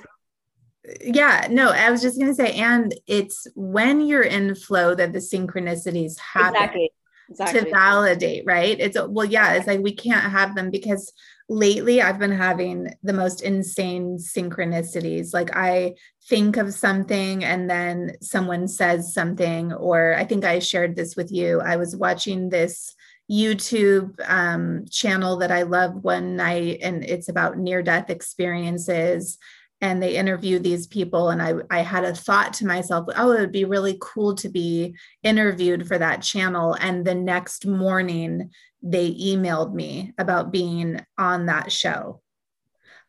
[1.01, 5.13] yeah no i was just going to say and it's when you're in flow that
[5.13, 6.91] the synchronicities happen exactly.
[7.29, 7.61] Exactly.
[7.61, 11.11] to validate right it's well yeah it's like we can't have them because
[11.47, 15.93] lately i've been having the most insane synchronicities like i
[16.27, 21.31] think of something and then someone says something or i think i shared this with
[21.31, 22.93] you i was watching this
[23.31, 29.38] youtube um, channel that i love one night and it's about near death experiences
[29.84, 33.39] and they interview these people and I, I had a thought to myself oh it
[33.41, 38.49] would be really cool to be interviewed for that channel and the next morning
[38.81, 42.21] they emailed me about being on that show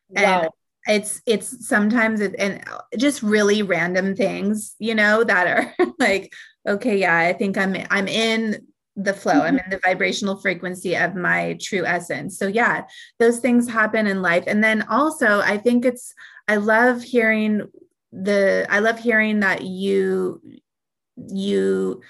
[0.08, 0.40] wow.
[0.40, 0.48] and
[0.86, 2.64] it's it's sometimes it, and
[2.98, 6.32] just really random things you know that are like
[6.68, 8.66] okay yeah i think i'm i'm in
[8.97, 12.84] the flow i'm in the vibrational frequency of my true essence so yeah
[13.18, 16.14] those things happen in life and then also i think it's
[16.49, 17.62] I love hearing
[18.12, 20.40] the I love hearing that you
[21.16, 22.03] you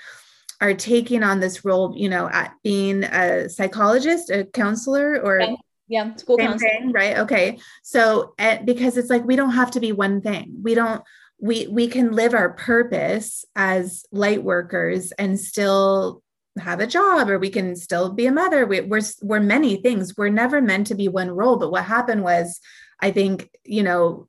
[0.61, 5.57] are taking on this role, you know, at being a psychologist, a counselor, or okay.
[5.89, 7.19] yeah, school counselor, thing, right?
[7.19, 10.57] Okay, so uh, because it's like we don't have to be one thing.
[10.63, 11.03] We don't.
[11.41, 16.23] We we can live our purpose as light workers and still
[16.59, 18.67] have a job or we can still be a mother.
[18.67, 20.17] We, we're we're many things.
[20.17, 21.57] We're never meant to be one role.
[21.57, 22.61] But what happened was
[23.01, 24.29] I think, you know,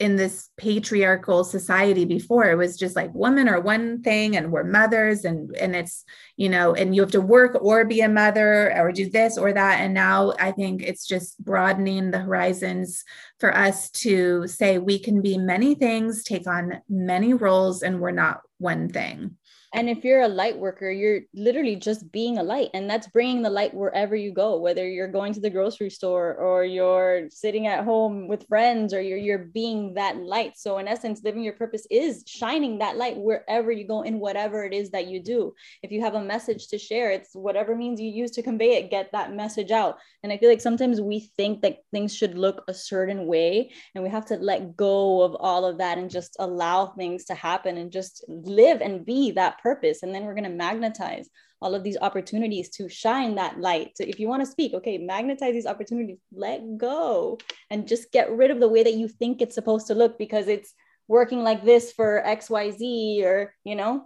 [0.00, 4.64] in this patriarchal society before it was just like women are one thing and we're
[4.64, 6.04] mothers and and it's
[6.36, 9.52] you know and you have to work or be a mother or do this or
[9.52, 9.80] that.
[9.80, 13.04] And now i think it's just broadening the horizons
[13.38, 18.10] for us to say we can be many things take on many roles and we're
[18.10, 19.36] not one thing
[19.74, 23.42] and if you're a light worker, you're literally just being a light, and that's bringing
[23.42, 27.66] the light wherever you go, whether you're going to the grocery store or you're sitting
[27.66, 30.52] at home with friends or you're, you're being that light.
[30.56, 34.64] So, in essence, living your purpose is shining that light wherever you go in whatever
[34.64, 35.52] it is that you do.
[35.82, 38.92] If you have a message to share, it's whatever means you use to convey it,
[38.92, 39.98] get that message out.
[40.22, 44.04] And I feel like sometimes we think that things should look a certain way, and
[44.04, 47.76] we have to let go of all of that and just allow things to happen
[47.76, 51.28] and just live and be that purpose and then we're going to magnetize
[51.60, 53.92] all of these opportunities to shine that light.
[53.96, 57.38] So if you want to speak okay magnetize these opportunities let go
[57.70, 60.46] and just get rid of the way that you think it's supposed to look because
[60.46, 60.74] it's
[61.08, 64.04] working like this for xyz or you know?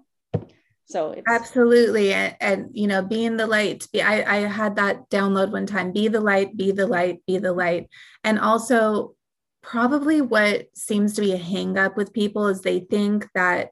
[0.86, 5.50] So absolutely and, and, you know being the light be, I, I had that download
[5.50, 7.88] one time be the light be the light be the light.
[8.24, 9.14] And also
[9.62, 13.70] probably what seems to be a hang up with people is they think that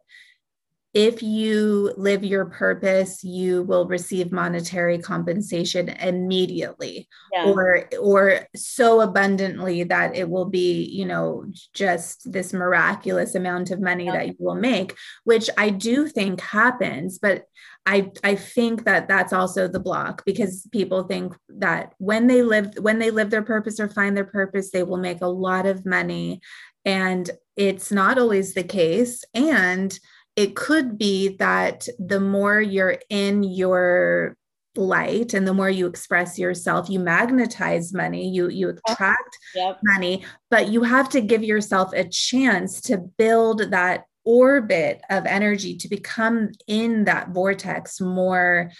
[0.97, 7.44] if you live your purpose you will receive monetary compensation immediately yeah.
[7.44, 11.44] or or so abundantly that it will be you know
[11.74, 14.12] just this miraculous amount of money yeah.
[14.12, 17.44] that you will make which i do think happens but
[17.84, 22.72] i i think that that's also the block because people think that when they live
[22.80, 25.84] when they live their purpose or find their purpose they will make a lot of
[25.84, 26.40] money
[26.86, 29.99] and it's not always the case and
[30.37, 34.37] it could be that the more you're in your
[34.76, 39.78] light and the more you express yourself you magnetize money you you attract yep.
[39.82, 45.76] money but you have to give yourself a chance to build that orbit of energy
[45.76, 48.70] to become in that vortex more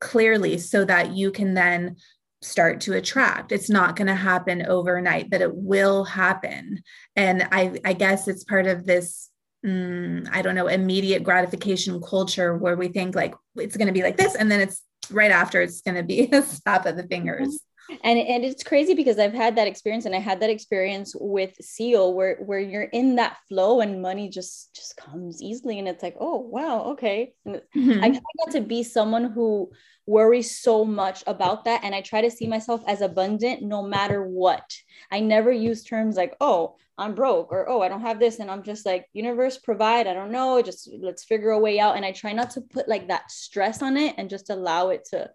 [0.00, 1.96] clearly so that you can then
[2.40, 3.52] start to attract.
[3.52, 6.82] It's not going to happen overnight but it will happen.
[7.14, 9.28] And i i guess it's part of this
[9.64, 14.02] mm, I don't know, immediate gratification culture where we think like it's going to be
[14.02, 17.04] like this, and then it's right after it's going to be a snap of the
[17.04, 17.60] fingers.
[18.04, 21.52] And, and it's crazy because I've had that experience and I had that experience with
[21.60, 26.02] XIO where where you're in that flow and money just just comes easily and it's
[26.02, 28.04] like oh wow okay mm-hmm.
[28.04, 29.70] I try not to be someone who
[30.06, 31.82] worry so much about that.
[31.84, 34.68] And I try to see myself as abundant no matter what.
[35.10, 38.38] I never use terms like, oh, I'm broke or oh, I don't have this.
[38.38, 40.06] And I'm just like, universe provide.
[40.06, 40.60] I don't know.
[40.62, 41.96] Just let's figure a way out.
[41.96, 45.06] And I try not to put like that stress on it and just allow it
[45.10, 45.30] to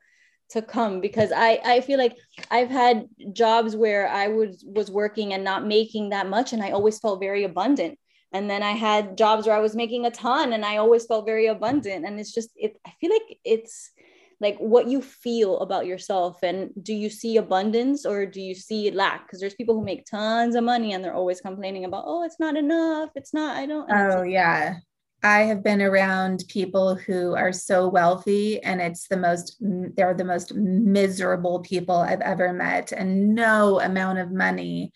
[0.50, 2.16] to come because I I feel like
[2.50, 6.72] I've had jobs where I was was working and not making that much and I
[6.72, 8.00] always felt very abundant.
[8.34, 11.26] And then I had jobs where I was making a ton and I always felt
[11.26, 12.06] very abundant.
[12.06, 13.92] And it's just it I feel like it's
[14.40, 16.44] like what you feel about yourself.
[16.44, 19.26] And do you see abundance or do you see lack?
[19.26, 22.40] Because there's people who make tons of money and they're always complaining about oh it's
[22.40, 23.10] not enough.
[23.16, 24.76] It's not i don't oh yeah
[25.24, 29.58] i have been around people who are so wealthy and it's the most
[29.96, 34.92] they're the most miserable people i've ever met and no amount of money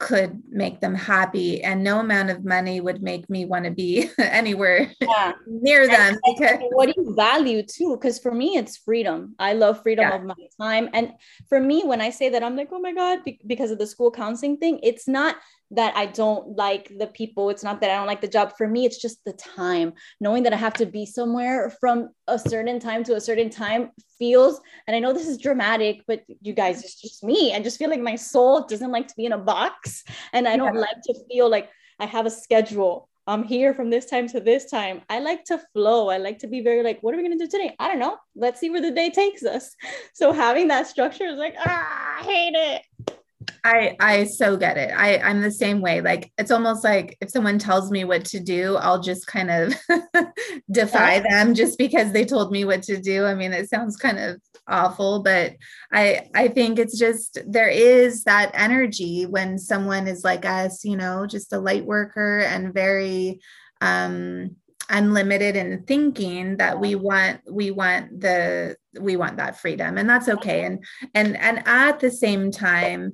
[0.00, 4.10] could make them happy and no amount of money would make me want to be
[4.18, 5.32] anywhere yeah.
[5.46, 9.52] near them and, because what do you value too because for me it's freedom i
[9.52, 10.16] love freedom yeah.
[10.16, 11.12] of my time and
[11.50, 14.10] for me when i say that i'm like oh my god because of the school
[14.10, 15.36] counseling thing it's not
[15.72, 17.50] that I don't like the people.
[17.50, 18.54] It's not that I don't like the job.
[18.56, 19.92] For me, it's just the time.
[20.20, 23.90] Knowing that I have to be somewhere from a certain time to a certain time
[24.18, 27.54] feels, and I know this is dramatic, but you guys, it's just me.
[27.54, 30.04] I just feel like my soul doesn't like to be in a box.
[30.32, 30.80] And I don't yeah.
[30.80, 33.08] like to feel like I have a schedule.
[33.26, 35.02] I'm here from this time to this time.
[35.08, 36.08] I like to flow.
[36.08, 37.76] I like to be very like, what are we going to do today?
[37.78, 38.16] I don't know.
[38.34, 39.76] Let's see where the day takes us.
[40.14, 43.19] So having that structure is like, ah, I hate it.
[43.64, 44.92] I I so get it.
[44.94, 46.00] I I'm the same way.
[46.00, 49.74] Like it's almost like if someone tells me what to do, I'll just kind of
[50.70, 51.24] defy yeah.
[51.28, 53.24] them just because they told me what to do.
[53.24, 55.54] I mean, it sounds kind of awful, but
[55.92, 60.96] I I think it's just there is that energy when someone is like us, you
[60.96, 63.40] know, just a light worker and very
[63.80, 64.56] um
[64.90, 70.28] unlimited in thinking that we want we want the we want that freedom and that's
[70.28, 70.84] okay and
[71.14, 73.12] and and at the same time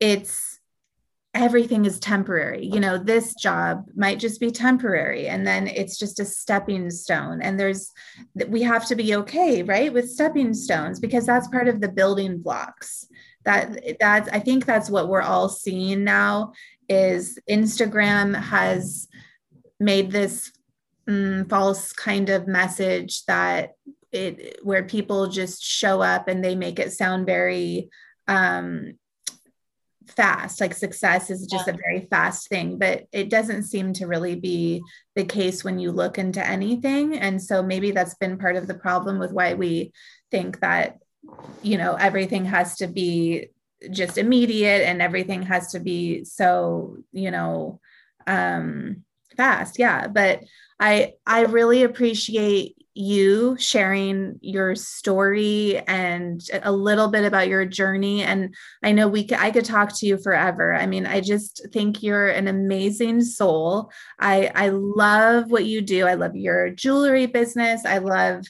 [0.00, 0.58] it's
[1.34, 2.64] everything is temporary.
[2.66, 7.42] You know, this job might just be temporary and then it's just a stepping stone.
[7.42, 7.90] And there's,
[8.46, 12.38] we have to be okay, right, with stepping stones because that's part of the building
[12.38, 13.08] blocks
[13.44, 16.52] that that's i think that's what we're all seeing now
[16.88, 19.08] is instagram has
[19.78, 20.52] made this
[21.08, 23.72] mm, false kind of message that
[24.12, 27.88] it where people just show up and they make it sound very
[28.28, 28.92] um
[30.08, 31.74] fast like success is just yeah.
[31.74, 34.82] a very fast thing but it doesn't seem to really be
[35.14, 38.74] the case when you look into anything and so maybe that's been part of the
[38.74, 39.92] problem with why we
[40.30, 40.98] think that
[41.62, 43.48] you know everything has to be
[43.90, 47.80] just immediate and everything has to be so you know
[48.26, 49.04] um
[49.36, 49.78] fast.
[49.78, 50.40] Yeah but
[50.80, 58.22] i i really appreciate you sharing your story and a little bit about your journey.
[58.22, 58.54] And
[58.84, 60.74] i know we could, i could talk to you forever.
[60.74, 63.90] I mean i just think you're an amazing soul.
[64.18, 66.06] I i love what you do.
[66.06, 67.84] I love your jewelry business.
[67.84, 68.44] I love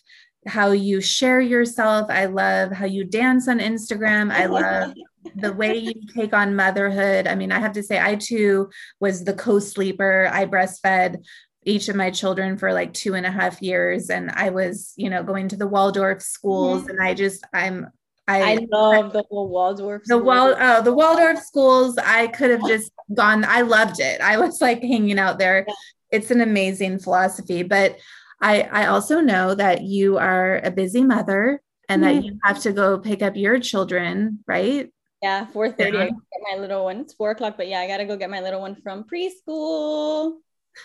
[0.46, 4.94] how you share yourself i love how you dance on instagram i love
[5.36, 7.26] the way you take on motherhood.
[7.26, 8.68] I mean, I have to say, I too
[9.00, 10.28] was the co sleeper.
[10.30, 11.24] I breastfed
[11.64, 15.08] each of my children for like two and a half years and i was you
[15.08, 16.90] know going to the waldorf schools mm-hmm.
[16.90, 17.86] and i just i'm
[18.26, 20.04] I, I love the whole Waldorf.
[20.06, 21.98] The Wal, oh, the Waldorf schools.
[21.98, 23.44] I could have just gone.
[23.44, 24.22] I loved it.
[24.22, 25.66] I was like hanging out there.
[25.68, 25.74] Yeah.
[26.10, 27.62] It's an amazing philosophy.
[27.64, 27.98] But
[28.40, 32.14] I, I also know that you are a busy mother and mm-hmm.
[32.14, 34.90] that you have to go pick up your children, right?
[35.22, 35.96] Yeah, four thirty.
[35.96, 36.04] Yeah.
[36.04, 37.00] I get my little one.
[37.00, 40.34] It's four o'clock, but yeah, I gotta go get my little one from preschool.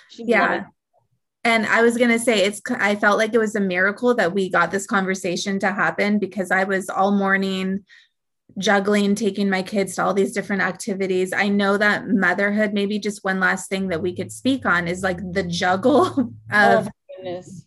[0.10, 0.66] She's yeah.
[1.44, 4.34] And I was going to say, it's, I felt like it was a miracle that
[4.34, 7.86] we got this conversation to happen because I was all morning
[8.58, 11.32] juggling, taking my kids to all these different activities.
[11.32, 15.02] I know that motherhood, maybe just one last thing that we could speak on is
[15.02, 16.08] like the juggle
[16.52, 16.90] of oh,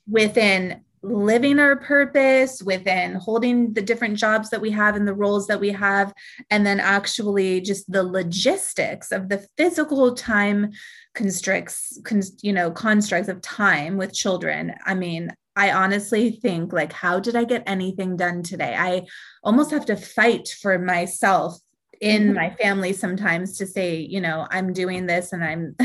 [0.07, 5.49] within living our purpose within holding the different jobs that we have and the roles
[5.49, 6.13] that we have
[6.51, 10.71] and then actually just the logistics of the physical time
[11.15, 11.99] constricts
[12.41, 14.73] you know constructs of time with children.
[14.87, 18.75] I mean i honestly think like how did i get anything done today?
[18.79, 19.03] I
[19.43, 21.59] almost have to fight for myself
[22.03, 22.35] in mm-hmm.
[22.35, 25.77] my family sometimes to say, you know, I'm doing this and I'm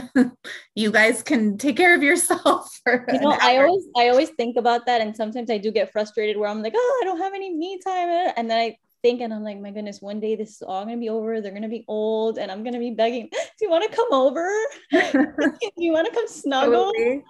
[0.76, 2.82] you guys can take care of yourself.
[2.88, 6.36] you know, I always I always think about that and sometimes I do get frustrated
[6.36, 9.32] where I'm like, "Oh, I don't have any me time." And then I think and
[9.32, 11.40] I'm like, "My goodness, one day this is all going to be over.
[11.40, 13.96] They're going to be old and I'm going to be begging, "Do you want to
[13.96, 14.50] come over?
[14.92, 17.24] Do you want to come snuggle?" Totally.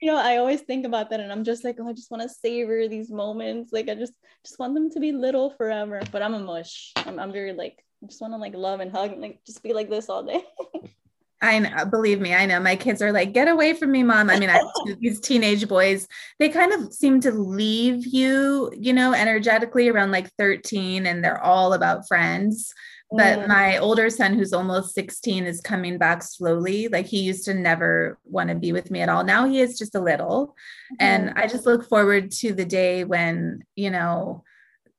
[0.00, 2.22] You know, I always think about that and I'm just like, "Oh, I just want
[2.22, 3.72] to savor these moments.
[3.72, 4.12] Like I just
[4.44, 6.92] just want them to be little forever." But I'm a mush.
[6.98, 9.72] I'm I'm very like just want to like love and hug and like just be
[9.72, 10.42] like this all day.
[11.40, 14.28] I know, believe me, I know my kids are like, get away from me, mom.
[14.28, 14.60] I mean, I
[15.00, 20.32] these teenage boys, they kind of seem to leave you, you know, energetically around like
[20.36, 22.74] 13 and they're all about friends.
[23.10, 23.48] But mm.
[23.48, 26.88] my older son, who's almost 16, is coming back slowly.
[26.88, 29.24] Like he used to never want to be with me at all.
[29.24, 30.48] Now he is just a little.
[30.48, 30.96] Mm-hmm.
[31.00, 34.44] And I just look forward to the day when, you know,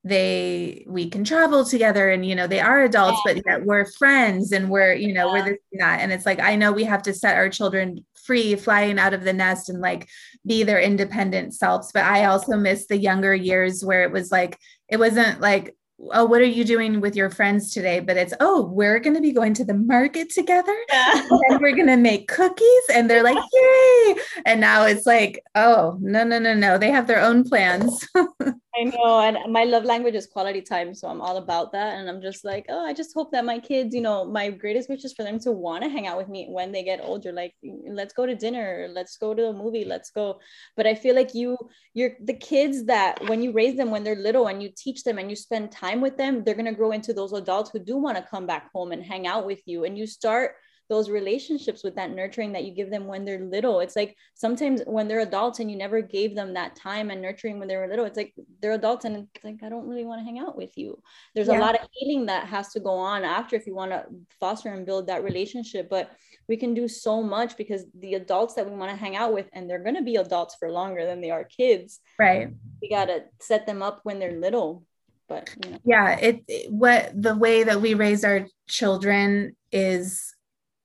[0.04, 4.54] they we can travel together and you know they are adults but yet we're friends
[4.54, 7.02] and we're you know we're this and that and it's like i know we have
[7.02, 10.08] to set our children free flying out of the nest and like
[10.45, 14.58] be their independent selves but i also miss the younger years where it was like
[14.88, 15.76] it wasn't like
[16.14, 18.00] oh, what are you doing with your friends today?
[18.00, 21.28] But it's, oh, we're going to be going to the market together yeah.
[21.50, 22.84] and we're going to make cookies.
[22.93, 24.16] And they're like, yay.
[24.45, 26.78] And now it's like, oh, no, no, no, no.
[26.78, 28.08] They have their own plans.
[28.78, 29.20] I know.
[29.20, 30.94] And my love language is quality time.
[30.94, 31.96] So I'm all about that.
[31.96, 34.90] And I'm just like, oh, I just hope that my kids, you know, my greatest
[34.90, 37.32] wish is for them to want to hang out with me when they get older.
[37.32, 38.88] Like, let's go to dinner.
[38.92, 39.86] Let's go to a movie.
[39.86, 40.40] Let's go.
[40.78, 41.58] But I feel like you,
[41.96, 45.18] you're the kids that when you raise them when they're little and you teach them
[45.18, 47.98] and you spend time with them, they're going to grow into those adults who do
[47.98, 49.84] want to come back home and hang out with you.
[49.84, 50.52] And you start
[50.90, 53.80] those relationships with that nurturing that you give them when they're little.
[53.80, 57.60] It's like sometimes when they're adults and you never gave them that time and nurturing
[57.60, 60.20] when they were little, it's like they're adults and it's like, I don't really want
[60.20, 61.00] to hang out with you.
[61.36, 61.60] There's yeah.
[61.60, 64.06] a lot of healing that has to go on after if you want to
[64.40, 65.92] foster and build that relationship.
[65.92, 66.12] But
[66.48, 69.48] we can do so much because the adults that we want to hang out with,
[69.54, 72.00] and they're going to be adults for longer than they are kids.
[72.18, 72.50] Right.
[72.82, 74.84] We got to set them up when they're little
[75.28, 75.78] but you know.
[75.86, 80.34] yeah it, it what the way that we raise our children is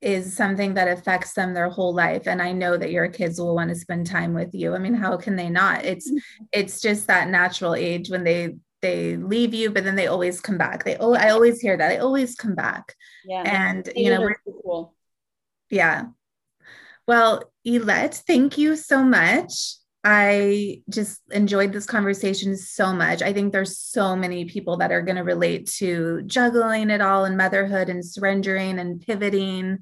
[0.05, 3.55] is something that affects them their whole life and i know that your kids will
[3.55, 4.75] want to spend time with you.
[4.75, 5.85] I mean how can they not?
[5.85, 6.45] It's mm-hmm.
[6.53, 10.59] it's just that natural age when they they leave you but then they always come
[10.59, 10.85] back.
[10.85, 12.95] They oh i always hear that they always come back.
[13.25, 13.43] Yeah.
[13.47, 14.29] And you know
[14.63, 14.95] cool.
[15.71, 16.05] yeah.
[17.07, 19.77] Well Ylette thank you so much
[20.07, 23.23] I just enjoyed this conversation so much.
[23.23, 27.25] I think there's so many people that are going to relate to juggling it all
[27.25, 29.79] and motherhood and surrendering and pivoting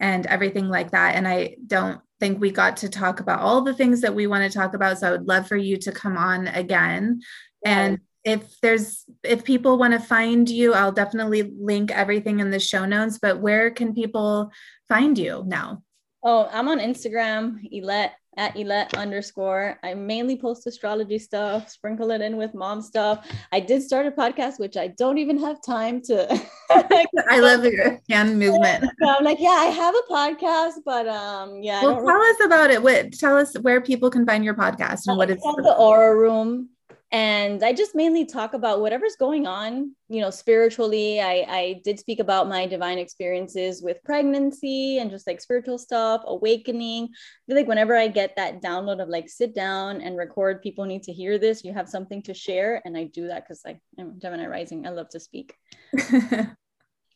[0.00, 1.14] and everything like that.
[1.14, 4.50] And I don't think we got to talk about all the things that we want
[4.50, 4.98] to talk about.
[4.98, 7.20] So I would love for you to come on again.
[7.62, 7.78] Yeah.
[7.78, 12.58] And if there's if people want to find you, I'll definitely link everything in the
[12.58, 13.18] show notes.
[13.18, 14.50] But where can people
[14.88, 15.82] find you now?
[16.24, 19.78] Oh, I'm on Instagram, Ylette at Ylette underscore.
[19.82, 23.26] I mainly post astrology stuff, sprinkle it in with mom stuff.
[23.52, 26.42] I did start a podcast, which I don't even have time to.
[26.70, 28.84] I love your hand movement.
[29.02, 31.82] So I'm like, yeah, I have a podcast, but um, yeah.
[31.82, 32.82] Well, tell really- us about it.
[32.82, 36.68] What tell us where people can find your podcast and what it's the Aura Room
[37.12, 41.20] and i just mainly talk about whatever's going on you know spiritually.
[41.20, 46.22] I i did speak about my divine experiences with pregnancy and just like spiritual stuff
[46.26, 47.04] awakening.
[47.04, 50.84] I feel like whenever i get that download of like sit down and record people
[50.84, 52.82] need to hear this you have something to share.
[52.84, 54.86] And i do that because like i'm gemini rising.
[54.86, 55.54] I love to speak.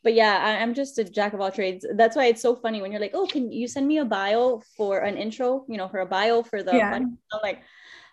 [0.02, 1.84] But yeah I, am just a jack of all trades.
[1.94, 4.62] That's why it's so funny when you're like oh can you send me a bio
[4.74, 5.66] for an intro?
[5.68, 6.94] You know for a bio for the yeah.
[6.94, 7.60] i'm like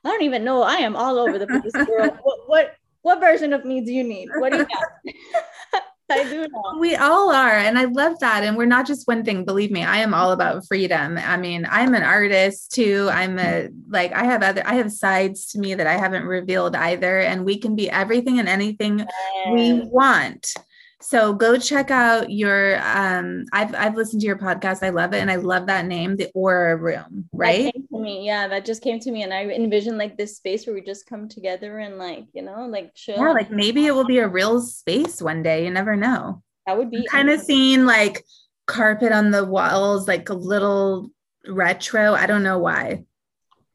[0.08, 0.64] I don't even know.
[0.64, 2.18] I am all over the place, girl.
[2.24, 4.30] what, what what version of me do you need?
[4.38, 5.84] What do you got?
[6.10, 6.78] I do know.
[6.80, 7.58] We all are.
[7.58, 8.44] And I love that.
[8.46, 9.44] And we're not just one thing.
[9.44, 11.18] Believe me, I am all about freedom.
[11.18, 13.10] I mean, I'm an artist too.
[13.12, 16.76] I'm a, like, I have other, I have sides to me that I haven't revealed
[16.76, 17.20] either.
[17.20, 19.08] And we can be everything and anything yes.
[19.52, 20.54] we want.
[21.00, 24.82] So go check out your um I've I've listened to your podcast.
[24.82, 27.74] I love it and I love that name, the Aura Room, right?
[27.98, 28.26] To me.
[28.26, 31.08] Yeah, that just came to me and I envision like this space where we just
[31.08, 33.18] come together and like, you know, like chill.
[33.18, 35.66] Yeah, like maybe it will be a real space one day.
[35.66, 36.44] You never know.
[36.66, 38.24] That would be kind of seeing like
[38.66, 41.10] carpet on the walls, like a little
[41.48, 42.14] retro.
[42.14, 43.06] I don't know why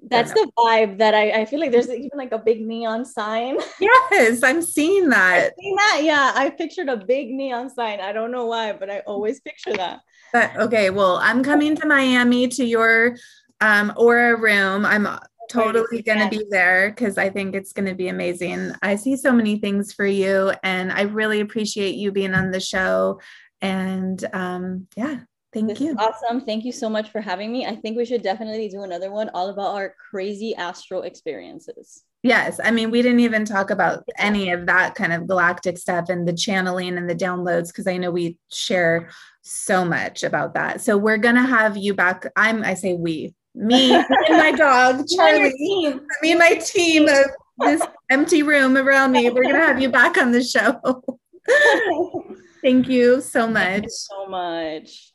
[0.09, 3.59] that's the vibe that I, I feel like there's even like a big neon sign.
[3.81, 5.53] Yes, I'm seeing that.
[5.59, 6.01] Seen that.
[6.03, 8.01] Yeah, I pictured a big neon sign.
[8.01, 10.01] I don't know why, but I always picture that.
[10.33, 13.17] But okay, well, I'm coming to Miami to your
[13.63, 14.85] um a room.
[14.85, 15.09] I'm
[15.49, 18.73] totally going to be there because I think it's going to be amazing.
[18.83, 22.61] I see so many things for you, and I really appreciate you being on the
[22.61, 23.21] show.
[23.61, 25.21] And um, yeah,
[25.53, 25.95] Thank this you.
[25.99, 26.41] awesome.
[26.41, 27.67] Thank you so much for having me.
[27.67, 32.05] I think we should definitely do another one all about our crazy astral experiences.
[32.23, 32.59] Yes.
[32.63, 36.27] I mean, we didn't even talk about any of that kind of galactic stuff and
[36.27, 39.11] the channeling and the downloads because I know we share
[39.43, 40.81] so much about that.
[40.81, 42.27] So we're going to have you back.
[42.37, 45.53] I'm, I say we, me and my dog, Charlie,
[46.23, 47.25] me and my team of
[47.59, 49.29] this empty room around me.
[49.31, 51.03] We're going to have you back on the show.
[52.63, 53.65] Thank you so much.
[53.65, 55.13] Thank you so much.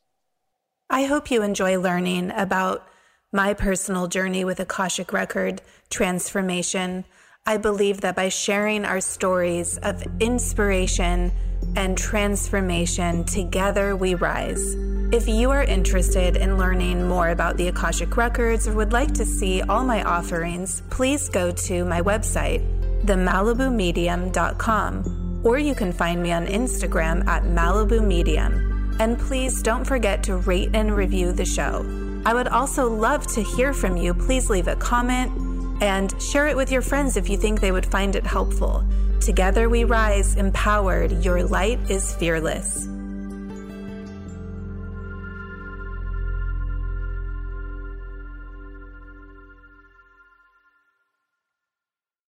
[0.89, 2.87] I hope you enjoy learning about
[3.31, 7.05] my personal journey with Akashic Record transformation.
[7.47, 11.31] I believe that by sharing our stories of inspiration
[11.77, 14.75] and transformation, together we rise.
[15.13, 19.25] If you are interested in learning more about the Akashic Records or would like to
[19.25, 22.61] see all my offerings, please go to my website,
[23.05, 28.97] themalibumedium.com, or you can find me on Instagram at Malibu Medium.
[28.99, 31.85] And please don't forget to rate and review the show.
[32.25, 34.13] I would also love to hear from you.
[34.13, 35.46] Please leave a comment
[35.81, 38.83] and share it with your friends if you think they would find it helpful.
[39.19, 41.23] Together we rise, empowered.
[41.23, 42.87] Your light is fearless.